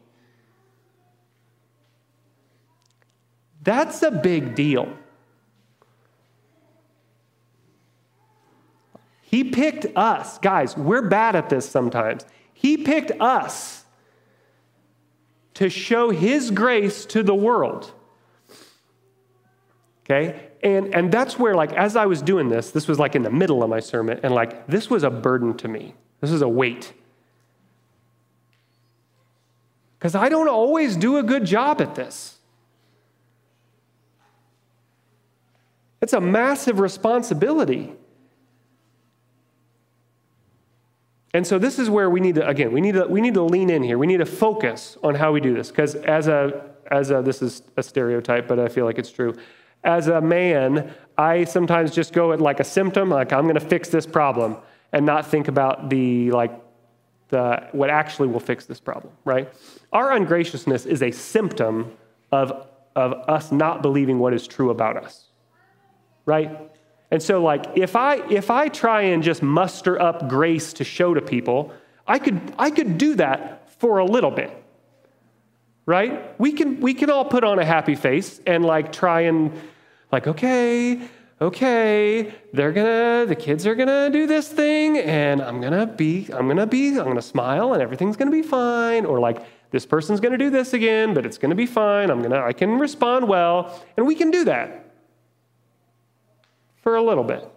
That's 3.63 4.03
a 4.03 4.11
big 4.11 4.55
deal. 4.55 4.93
He 9.21 9.43
picked 9.45 9.87
us. 9.95 10.37
Guys, 10.37 10.77
we're 10.77 11.01
bad 11.01 11.35
at 11.35 11.49
this 11.49 11.67
sometimes. 11.67 12.25
He 12.53 12.77
picked 12.77 13.11
us 13.19 13.85
to 15.55 15.69
show 15.69 16.11
his 16.11 16.51
grace 16.51 17.05
to 17.07 17.23
the 17.23 17.33
world. 17.33 17.91
Okay? 20.05 20.49
And, 20.61 20.93
and 20.93 21.11
that's 21.11 21.39
where, 21.39 21.55
like, 21.55 21.73
as 21.73 21.95
I 21.95 22.05
was 22.05 22.21
doing 22.21 22.49
this, 22.49 22.71
this 22.71 22.87
was 22.87 22.99
like 22.99 23.15
in 23.15 23.23
the 23.23 23.31
middle 23.31 23.63
of 23.63 23.69
my 23.69 23.79
sermon, 23.79 24.19
and 24.23 24.33
like, 24.33 24.67
this 24.67 24.89
was 24.89 25.03
a 25.03 25.09
burden 25.09 25.55
to 25.57 25.67
me. 25.67 25.95
This 26.21 26.31
is 26.31 26.41
a 26.41 26.47
weight. 26.47 26.93
Because 29.97 30.15
I 30.15 30.29
don't 30.29 30.49
always 30.49 30.97
do 30.97 31.17
a 31.17 31.23
good 31.23 31.45
job 31.45 31.81
at 31.81 31.95
this. 31.95 32.37
It's 36.01 36.11
a 36.11 36.19
massive 36.19 36.79
responsibility. 36.81 37.93
And 41.33 41.47
so 41.47 41.57
this 41.57 41.79
is 41.79 41.89
where 41.89 42.09
we 42.09 42.19
need 42.19 42.35
to 42.35 42.47
again 42.47 42.73
we 42.73 42.81
need 42.81 42.95
to 42.95 43.05
we 43.07 43.21
need 43.21 43.33
to 43.35 43.41
lean 43.41 43.69
in 43.69 43.81
here. 43.81 43.97
We 43.97 44.05
need 44.05 44.17
to 44.17 44.25
focus 44.25 44.97
on 45.01 45.15
how 45.15 45.31
we 45.31 45.39
do 45.39 45.53
this 45.53 45.69
because 45.69 45.95
as 45.95 46.27
a 46.27 46.69
as 46.91 47.09
a 47.09 47.21
this 47.21 47.41
is 47.41 47.63
a 47.77 47.81
stereotype, 47.81 48.47
but 48.47 48.59
I 48.59 48.67
feel 48.67 48.83
like 48.83 48.99
it's 48.99 49.09
true 49.09 49.33
as 49.83 50.07
a 50.07 50.21
man, 50.21 50.93
I 51.17 51.43
sometimes 51.43 51.91
just 51.91 52.13
go 52.13 52.31
at 52.31 52.41
like 52.41 52.59
a 52.59 52.63
symptom, 52.63 53.09
like 53.09 53.33
I'm 53.33 53.43
going 53.43 53.55
to 53.55 53.59
fix 53.59 53.89
this 53.89 54.05
problem, 54.05 54.57
and 54.91 55.05
not 55.05 55.25
think 55.25 55.47
about 55.47 55.89
the 55.89 56.31
like 56.31 56.51
the 57.29 57.67
what 57.71 57.89
actually 57.89 58.27
will 58.29 58.39
fix 58.39 58.65
this 58.65 58.79
problem. 58.79 59.13
Right? 59.25 59.51
Our 59.91 60.11
ungraciousness 60.11 60.85
is 60.85 61.01
a 61.01 61.11
symptom 61.11 61.91
of 62.31 62.67
of 62.95 63.13
us 63.27 63.51
not 63.51 63.81
believing 63.81 64.19
what 64.19 64.33
is 64.33 64.47
true 64.47 64.69
about 64.69 64.97
us. 64.97 65.25
Right? 66.25 66.57
And 67.11 67.21
so, 67.21 67.43
like, 67.43 67.65
if 67.75 67.95
I 67.95 68.15
if 68.31 68.49
I 68.49 68.69
try 68.69 69.01
and 69.01 69.21
just 69.21 69.43
muster 69.43 70.01
up 70.01 70.29
grace 70.29 70.73
to 70.73 70.83
show 70.83 71.13
to 71.13 71.21
people, 71.21 71.73
I 72.07 72.19
could 72.19 72.53
I 72.57 72.71
could 72.71 72.97
do 72.97 73.15
that 73.15 73.79
for 73.79 73.97
a 73.97 74.05
little 74.05 74.31
bit 74.31 74.59
right? 75.85 76.39
We 76.39 76.53
can 76.53 76.79
we 76.79 76.93
can 76.93 77.09
all 77.09 77.25
put 77.25 77.43
on 77.43 77.59
a 77.59 77.65
happy 77.65 77.95
face 77.95 78.39
and 78.47 78.65
like 78.65 78.91
try 78.91 79.21
and 79.21 79.51
like, 80.13 80.27
okay, 80.27 81.09
okay, 81.41 82.33
they're 82.53 82.71
gonna, 82.71 83.25
the 83.27 83.35
kids 83.35 83.65
are 83.67 83.75
gonna 83.75 84.09
do 84.09 84.27
this 84.27 84.47
thing, 84.47 84.97
and 84.99 85.41
I'm 85.41 85.59
gonna 85.59 85.87
be, 85.87 86.29
I'm 86.31 86.47
gonna 86.47 86.67
be, 86.67 86.97
I'm 86.99 87.07
gonna 87.07 87.21
smile, 87.21 87.73
and 87.73 87.81
everything's 87.81 88.15
gonna 88.15 88.31
be 88.31 88.43
fine. 88.43 89.05
Or 89.05 89.19
like, 89.19 89.43
this 89.71 89.85
person's 89.85 90.19
gonna 90.19 90.37
do 90.37 90.49
this 90.51 90.73
again, 90.73 91.13
but 91.13 91.25
it's 91.25 91.37
gonna 91.39 91.55
be 91.55 91.65
fine. 91.65 92.11
I'm 92.11 92.21
gonna, 92.21 92.39
I 92.39 92.53
can 92.53 92.77
respond 92.79 93.27
well, 93.27 93.83
and 93.97 94.05
we 94.07 94.15
can 94.15 94.31
do 94.31 94.45
that. 94.45 94.79
for 96.83 96.95
a 96.95 97.01
little 97.01 97.23
bit 97.23 97.49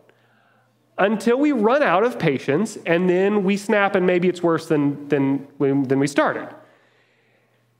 until 0.99 1.37
we 1.37 1.53
run 1.53 1.83
out 1.83 2.05
of 2.05 2.19
patience 2.19 2.79
and 2.87 3.11
then 3.11 3.45
we 3.45 3.57
snap 3.57 3.97
and 3.97 4.07
maybe 4.07 4.29
it's 4.29 4.43
worse 4.43 4.67
than, 4.67 5.09
than, 5.09 5.47
than 5.59 5.99
we 5.99 6.07
started. 6.07 6.49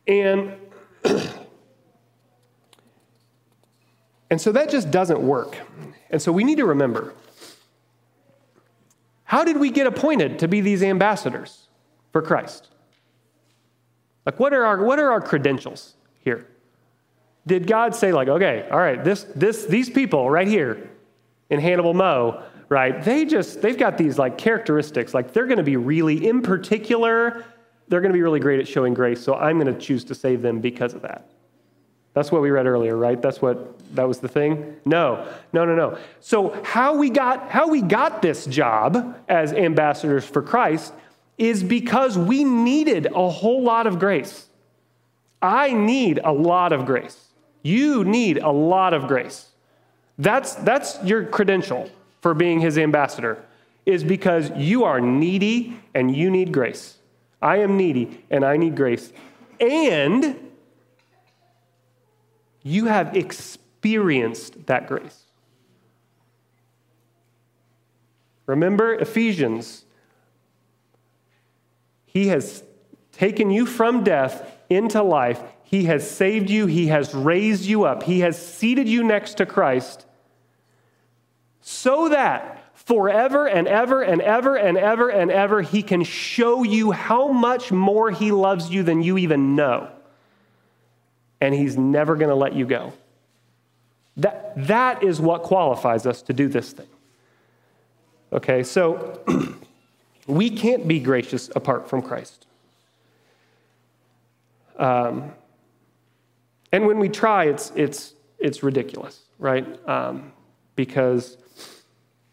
And, 0.07 0.53
and 4.31 4.41
so 4.41 4.53
that 4.53 4.71
just 4.71 4.91
doesn't 4.91 5.21
work. 5.21 5.57
And 6.11 6.21
so 6.21 6.33
we 6.33 6.45
need 6.45 6.59
to 6.59 6.67
remember 6.67 7.15
how 9.25 9.43
did 9.43 9.57
we 9.57 9.71
get 9.71 9.89
appointed 9.89 10.39
to 10.39 10.49
be 10.49 10.61
these 10.61 10.85
ambassadors 10.85 11.67
for 12.13 12.23
Christ? 12.23 12.69
Like, 14.25 14.39
what 14.39 14.55
are 14.55 14.65
our, 14.65 14.85
what 14.85 15.01
are 15.01 15.11
our 15.11 15.21
credentials 15.21 15.95
here? 16.21 16.47
Did 17.47 17.67
God 17.67 17.95
say, 17.95 18.13
like, 18.13 18.29
okay, 18.29 18.69
all 18.71 18.79
right, 18.79 19.03
this, 19.03 19.25
this, 19.35 19.67
these 19.67 19.91
people 19.91 20.31
right 20.31 20.47
here 20.47 20.91
in 21.51 21.61
Hannibal 21.61 21.93
Mo, 21.93 22.43
right, 22.69 23.03
they 23.03 23.25
just, 23.25 23.63
they've 23.63 23.79
got 23.79 23.99
these 23.99 24.17
like 24.17 24.39
characteristics, 24.39 25.13
like 25.13 25.33
they're 25.33 25.47
going 25.47 25.59
to 25.59 25.65
be 25.65 25.77
really, 25.77 26.29
in 26.29 26.41
particular, 26.41 27.45
they're 27.89 28.01
going 28.01 28.13
to 28.13 28.17
be 28.17 28.23
really 28.23 28.41
great 28.41 28.61
at 28.61 28.67
showing 28.69 28.95
grace, 28.95 29.21
so 29.21 29.35
I'm 29.35 29.59
going 29.59 29.73
to 29.73 29.81
choose 29.81 30.05
to 30.05 30.15
save 30.15 30.41
them 30.41 30.61
because 30.61 30.95
of 30.95 31.03
that. 31.03 31.31
That's 32.17 32.33
what 32.33 32.41
we 32.41 32.51
read 32.51 32.67
earlier, 32.67 32.97
right? 32.97 33.21
That's 33.21 33.43
what 33.43 33.79
that 33.95 34.09
was 34.09 34.21
the 34.21 34.29
thing? 34.29 34.77
No. 34.87 35.31
No, 35.53 35.67
no, 35.67 35.75
no. 35.75 35.99
So 36.21 36.59
how 36.65 36.97
we 36.97 37.11
got 37.11 37.51
how 37.51 37.69
we 37.69 37.83
got 37.83 38.23
this 38.23 38.47
job 38.47 39.19
as 39.29 39.53
ambassadors 39.53 40.25
for 40.25 40.41
Christ 40.41 40.95
is 41.37 41.63
because 41.63 42.17
we 42.17 42.43
needed 42.43 43.05
a 43.15 43.29
whole 43.29 43.63
lot 43.63 43.87
of 43.87 43.99
grace. 43.99 44.47
I 45.43 45.75
need 45.75 46.19
a 46.25 46.33
lot 46.33 46.73
of 46.73 46.87
grace. 46.87 47.23
You 47.63 48.03
need 48.03 48.39
a 48.39 48.51
lot 48.51 48.95
of 48.95 49.09
grace. 49.09 49.51
That's 50.17 50.55
that's 50.55 50.99
your 51.05 51.27
credential 51.27 51.91
for 52.23 52.33
being 52.33 52.61
his 52.61 52.79
ambassador 52.79 53.45
is 53.85 54.03
because 54.03 54.51
you 54.57 54.85
are 54.85 55.03
needy 55.03 55.79
and 55.95 56.17
you 56.17 56.31
need 56.31 56.51
grace. 56.51 56.97
I 57.43 57.59
am 57.59 57.77
needy 57.77 58.25
and 58.31 58.43
I 58.43 58.57
need 58.57 58.75
grace. 58.75 59.13
And 59.61 60.46
you 62.67 62.87
have 62.87 63.17
experienced 63.17 64.67
that 64.67 64.89
grace. 64.89 65.23
Remember 68.47 68.93
Ephesians. 68.95 69.85
He 72.07 72.27
has 72.27 72.65
taken 73.13 73.51
you 73.51 73.67
from 73.67 74.03
death 74.03 74.51
into 74.69 75.01
life. 75.01 75.41
He 75.63 75.85
has 75.85 76.11
saved 76.11 76.51
you. 76.51 76.67
He 76.67 76.89
has 76.89 77.15
raised 77.15 77.67
you 77.67 77.85
up. 77.85 78.03
He 78.03 78.21
has 78.21 78.37
seated 78.37 78.89
you 78.89 79.05
next 79.05 79.35
to 79.35 79.47
Christ 79.47 80.05
so 81.61 82.09
that 82.09 82.65
forever 82.75 83.47
and 83.47 83.69
ever 83.69 84.03
and 84.03 84.21
ever 84.21 84.57
and 84.57 84.77
ever 84.77 85.09
and 85.09 85.31
ever 85.31 85.63
he 85.63 85.83
can 85.83 86.03
show 86.03 86.65
you 86.65 86.91
how 86.91 87.29
much 87.29 87.71
more 87.71 88.11
he 88.11 88.33
loves 88.33 88.71
you 88.71 88.83
than 88.83 89.03
you 89.03 89.19
even 89.19 89.55
know 89.55 89.91
and 91.41 91.55
He's 91.55 91.77
never 91.77 92.17
going 92.17 92.29
to 92.29 92.35
let 92.35 92.55
you 92.55 92.67
go. 92.67 92.93
That, 94.17 94.53
that 94.67 95.03
is 95.03 95.21
what 95.21 95.43
qualifies 95.43 96.07
us 96.07 96.23
to 96.23 96.33
do 96.33 96.49
this 96.49 96.73
thing. 96.73 96.87
Okay, 98.33 98.63
so 98.63 99.21
we 100.27 100.51
can't 100.51 100.89
be 100.89 100.99
gracious 100.99 101.51
apart 101.55 101.89
from 101.89 102.03
Christ. 102.03 102.47
Um, 104.79 105.33
and 106.73 106.87
when 106.87 106.99
we 106.99 107.09
try, 107.09 107.45
it's, 107.45 107.73
it's, 107.75 108.15
it's 108.39 108.63
ridiculous, 108.63 109.23
right? 109.39 109.67
Um, 109.89 110.33
because, 110.75 111.39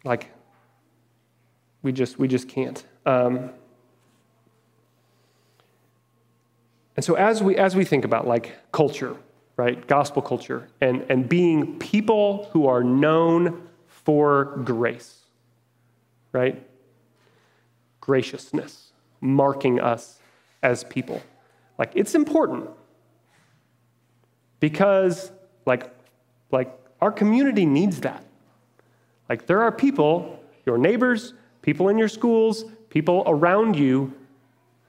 like, 0.03 0.31
we 1.81 1.91
just, 1.91 2.17
we 2.19 2.27
just 2.27 2.49
can't. 2.49 2.83
Um, 3.05 3.51
And 6.95 7.03
so 7.03 7.15
as 7.15 7.41
we 7.41 7.55
as 7.55 7.75
we 7.75 7.85
think 7.85 8.05
about 8.05 8.27
like 8.27 8.55
culture, 8.71 9.15
right? 9.57 9.85
Gospel 9.87 10.21
culture 10.21 10.67
and, 10.81 11.05
and 11.09 11.27
being 11.27 11.79
people 11.79 12.49
who 12.53 12.67
are 12.67 12.83
known 12.83 13.67
for 13.87 14.57
grace, 14.63 15.21
right? 16.31 16.61
Graciousness, 18.01 18.91
marking 19.21 19.79
us 19.79 20.19
as 20.61 20.83
people. 20.83 21.21
Like 21.79 21.91
it's 21.95 22.13
important 22.13 22.69
because 24.59 25.31
like 25.65 25.91
like 26.51 26.77
our 27.01 27.11
community 27.11 27.65
needs 27.65 28.01
that. 28.01 28.23
Like 29.29 29.47
there 29.47 29.61
are 29.63 29.71
people, 29.71 30.39
your 30.65 30.77
neighbors, 30.77 31.33
people 31.63 31.89
in 31.89 31.97
your 31.97 32.07
schools, 32.07 32.65
people 32.89 33.23
around 33.25 33.75
you 33.75 34.13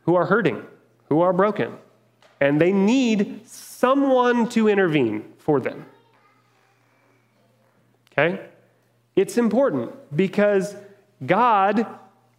who 0.03 0.17
are 0.17 0.27
hurting, 0.27 0.63
who 1.09 1.23
are 1.23 1.33
broken 1.33 1.79
and 2.45 2.61
they 2.61 2.73
need 2.73 3.41
someone 3.49 4.47
to 4.51 4.69
intervene 4.69 5.25
for 5.39 5.61
them. 5.61 5.87
Okay? 8.13 8.39
It's 9.17 9.39
important 9.39 9.93
because 10.15 10.77
God 11.25 11.87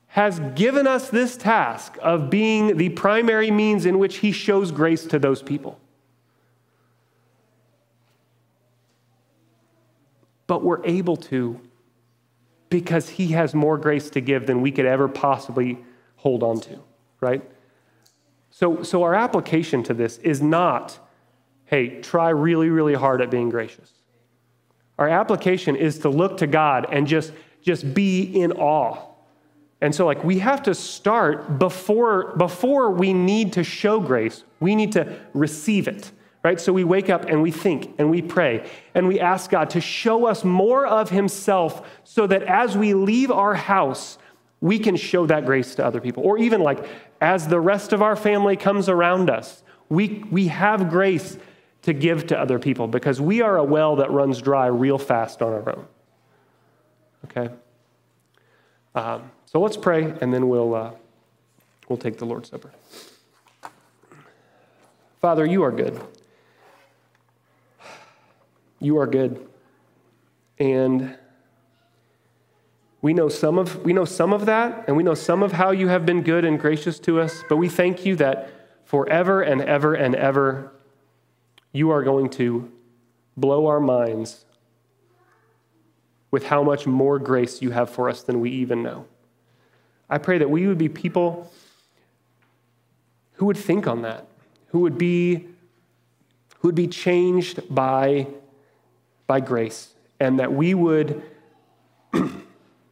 has 0.06 0.40
given 0.54 0.86
us 0.86 1.10
this 1.10 1.36
task 1.36 1.98
of 2.04 2.30
being 2.30 2.78
the 2.78 2.90
primary 2.90 3.50
means 3.50 3.88
in 3.88 3.98
which 3.98 4.18
He 4.18 4.32
shows 4.32 4.72
grace 4.72 5.06
to 5.08 5.18
those 5.18 5.42
people. 5.42 5.80
But 10.46 10.64
we're 10.64 10.86
able 10.86 11.18
to 11.18 11.60
because 12.70 13.10
He 13.10 13.30
has 13.30 13.56
more 13.56 13.80
grace 13.80 14.12
to 14.12 14.22
give 14.22 14.46
than 14.46 14.62
we 14.62 14.72
could 14.72 14.86
ever 14.86 15.08
possibly 15.08 15.84
hold 16.18 16.44
on 16.44 16.60
to, 16.60 16.80
right? 17.22 17.42
So, 18.58 18.84
so 18.84 19.04
our 19.04 19.14
application 19.14 19.84
to 19.84 19.94
this 19.94 20.18
is 20.20 20.42
not, 20.42 20.98
hey, 21.66 22.00
try 22.00 22.30
really, 22.30 22.70
really 22.70 22.94
hard 22.94 23.22
at 23.22 23.30
being 23.30 23.50
gracious. 23.50 23.92
Our 24.98 25.10
application 25.10 25.76
is 25.76 26.00
to 26.00 26.10
look 26.10 26.38
to 26.38 26.48
God 26.48 26.88
and 26.90 27.06
just, 27.06 27.34
just 27.62 27.94
be 27.94 28.22
in 28.22 28.54
awe. 28.54 28.98
And 29.82 29.94
so, 29.94 30.06
like, 30.06 30.24
we 30.24 30.40
have 30.40 30.64
to 30.64 30.74
start 30.74 31.60
before, 31.60 32.34
before 32.38 32.92
we 32.92 33.12
need 33.12 33.52
to 33.54 33.64
show 33.66 34.00
grace, 34.00 34.46
we 34.62 34.74
need 34.74 34.94
to 34.94 35.20
receive 35.34 35.90
it, 35.90 36.14
right? 36.42 36.58
So 36.58 36.72
we 36.72 36.86
wake 36.86 37.10
up 37.10 37.26
and 37.26 37.42
we 37.42 37.52
think 37.52 37.94
and 37.98 38.10
we 38.10 38.22
pray 38.22 38.70
and 38.94 39.06
we 39.06 39.20
ask 39.20 39.50
God 39.50 39.70
to 39.72 39.82
show 39.82 40.28
us 40.28 40.46
more 40.46 40.88
of 40.88 41.10
Himself 41.10 41.86
so 42.06 42.26
that 42.28 42.44
as 42.44 42.78
we 42.78 42.94
leave 42.94 43.32
our 43.32 43.56
house, 43.56 44.18
we 44.66 44.80
can 44.80 44.96
show 44.96 45.28
that 45.28 45.46
grace 45.46 45.76
to 45.76 45.86
other 45.86 46.02
people. 46.02 46.24
Or 46.24 46.40
even 46.40 46.60
like 46.60 46.84
as 47.22 47.48
the 47.48 47.60
rest 47.60 47.94
of 47.94 48.02
our 48.02 48.16
family 48.16 48.58
comes 48.58 48.90
around 48.90 49.30
us, 49.30 49.62
we, 49.90 50.26
we 50.32 50.48
have 50.48 50.90
grace 50.90 51.38
to 51.84 51.94
give 51.94 52.26
to 52.28 52.40
other 52.40 52.58
people 52.58 52.88
because 52.88 53.22
we 53.22 53.44
are 53.44 53.58
a 53.58 53.64
well 53.64 53.98
that 53.98 54.10
runs 54.10 54.42
dry 54.42 54.66
real 54.66 54.98
fast 54.98 55.44
on 55.44 55.54
our 55.54 55.70
own. 55.70 55.86
Okay? 57.26 57.54
Um, 58.96 59.30
so 59.46 59.62
let's 59.62 59.78
pray 59.78 60.16
and 60.20 60.34
then 60.34 60.50
we'll, 60.50 60.74
uh, 60.74 60.92
we'll 61.88 61.98
take 61.98 62.18
the 62.18 62.26
Lord's 62.26 62.50
Supper. 62.50 62.72
Father, 65.22 65.46
you 65.46 65.62
are 65.62 65.72
good. 65.72 66.02
You 68.80 68.98
are 68.98 69.06
good. 69.06 69.48
And 70.58 71.16
we 73.06 73.14
know 73.14 73.30
some 73.30 73.60
of, 73.60 73.86
we 73.86 73.94
know 73.94 74.04
some 74.04 74.34
of 74.34 74.48
that, 74.48 74.86
and 74.88 74.98
we 74.98 75.04
know 75.04 75.14
some 75.14 75.44
of 75.44 75.52
how 75.52 75.70
you 75.70 75.90
have 75.90 76.08
been 76.08 76.24
good 76.24 76.44
and 76.44 76.60
gracious 76.60 76.98
to 76.98 77.22
us, 77.22 77.44
but 77.48 77.58
we 77.58 77.70
thank 77.70 78.04
you 78.04 78.16
that 78.16 78.50
forever 78.84 79.44
and 79.44 79.62
ever 79.62 79.94
and 79.94 80.16
ever 80.16 80.72
you 81.72 81.92
are 81.92 82.02
going 82.02 82.32
to 82.32 82.72
blow 83.38 83.68
our 83.68 83.80
minds 83.80 84.46
with 86.32 86.48
how 86.48 86.64
much 86.64 86.88
more 86.88 87.20
grace 87.20 87.62
you 87.62 87.70
have 87.70 87.92
for 87.92 88.10
us 88.10 88.24
than 88.24 88.40
we 88.40 88.50
even 88.50 88.82
know. 88.82 89.06
I 90.10 90.18
pray 90.18 90.40
that 90.40 90.50
we 90.50 90.66
would 90.66 90.80
be 90.80 90.90
people 90.90 91.52
who 93.34 93.46
would 93.46 93.58
think 93.58 93.86
on 93.86 94.02
that, 94.02 94.26
who 94.70 94.80
would 94.80 94.98
be, 94.98 95.46
who 96.58 96.70
would 96.70 96.74
be 96.74 96.88
changed 96.88 97.62
by, 97.70 98.26
by 99.28 99.42
grace, 99.42 99.94
and 100.20 100.40
that 100.40 100.52
we 100.52 100.74
would 100.74 101.22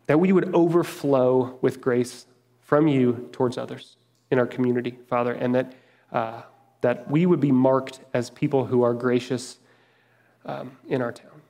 that 0.07 0.19
we 0.19 0.31
would 0.31 0.53
overflow 0.53 1.57
with 1.61 1.81
grace 1.81 2.25
from 2.61 2.87
you 2.87 3.29
towards 3.31 3.57
others 3.57 3.97
in 4.31 4.39
our 4.39 4.47
community, 4.47 4.97
Father, 5.07 5.33
and 5.33 5.53
that, 5.55 5.73
uh, 6.11 6.41
that 6.81 7.09
we 7.09 7.25
would 7.25 7.39
be 7.39 7.51
marked 7.51 7.99
as 8.13 8.29
people 8.29 8.65
who 8.65 8.81
are 8.81 8.93
gracious 8.93 9.57
um, 10.45 10.77
in 10.87 11.01
our 11.01 11.11
town. 11.11 11.41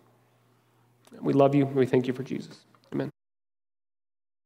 We 1.22 1.34
love 1.34 1.56
you. 1.56 1.66
We 1.66 1.86
thank 1.86 2.08
you 2.08 2.14
for 2.14 2.24
Jesus. 2.24 2.60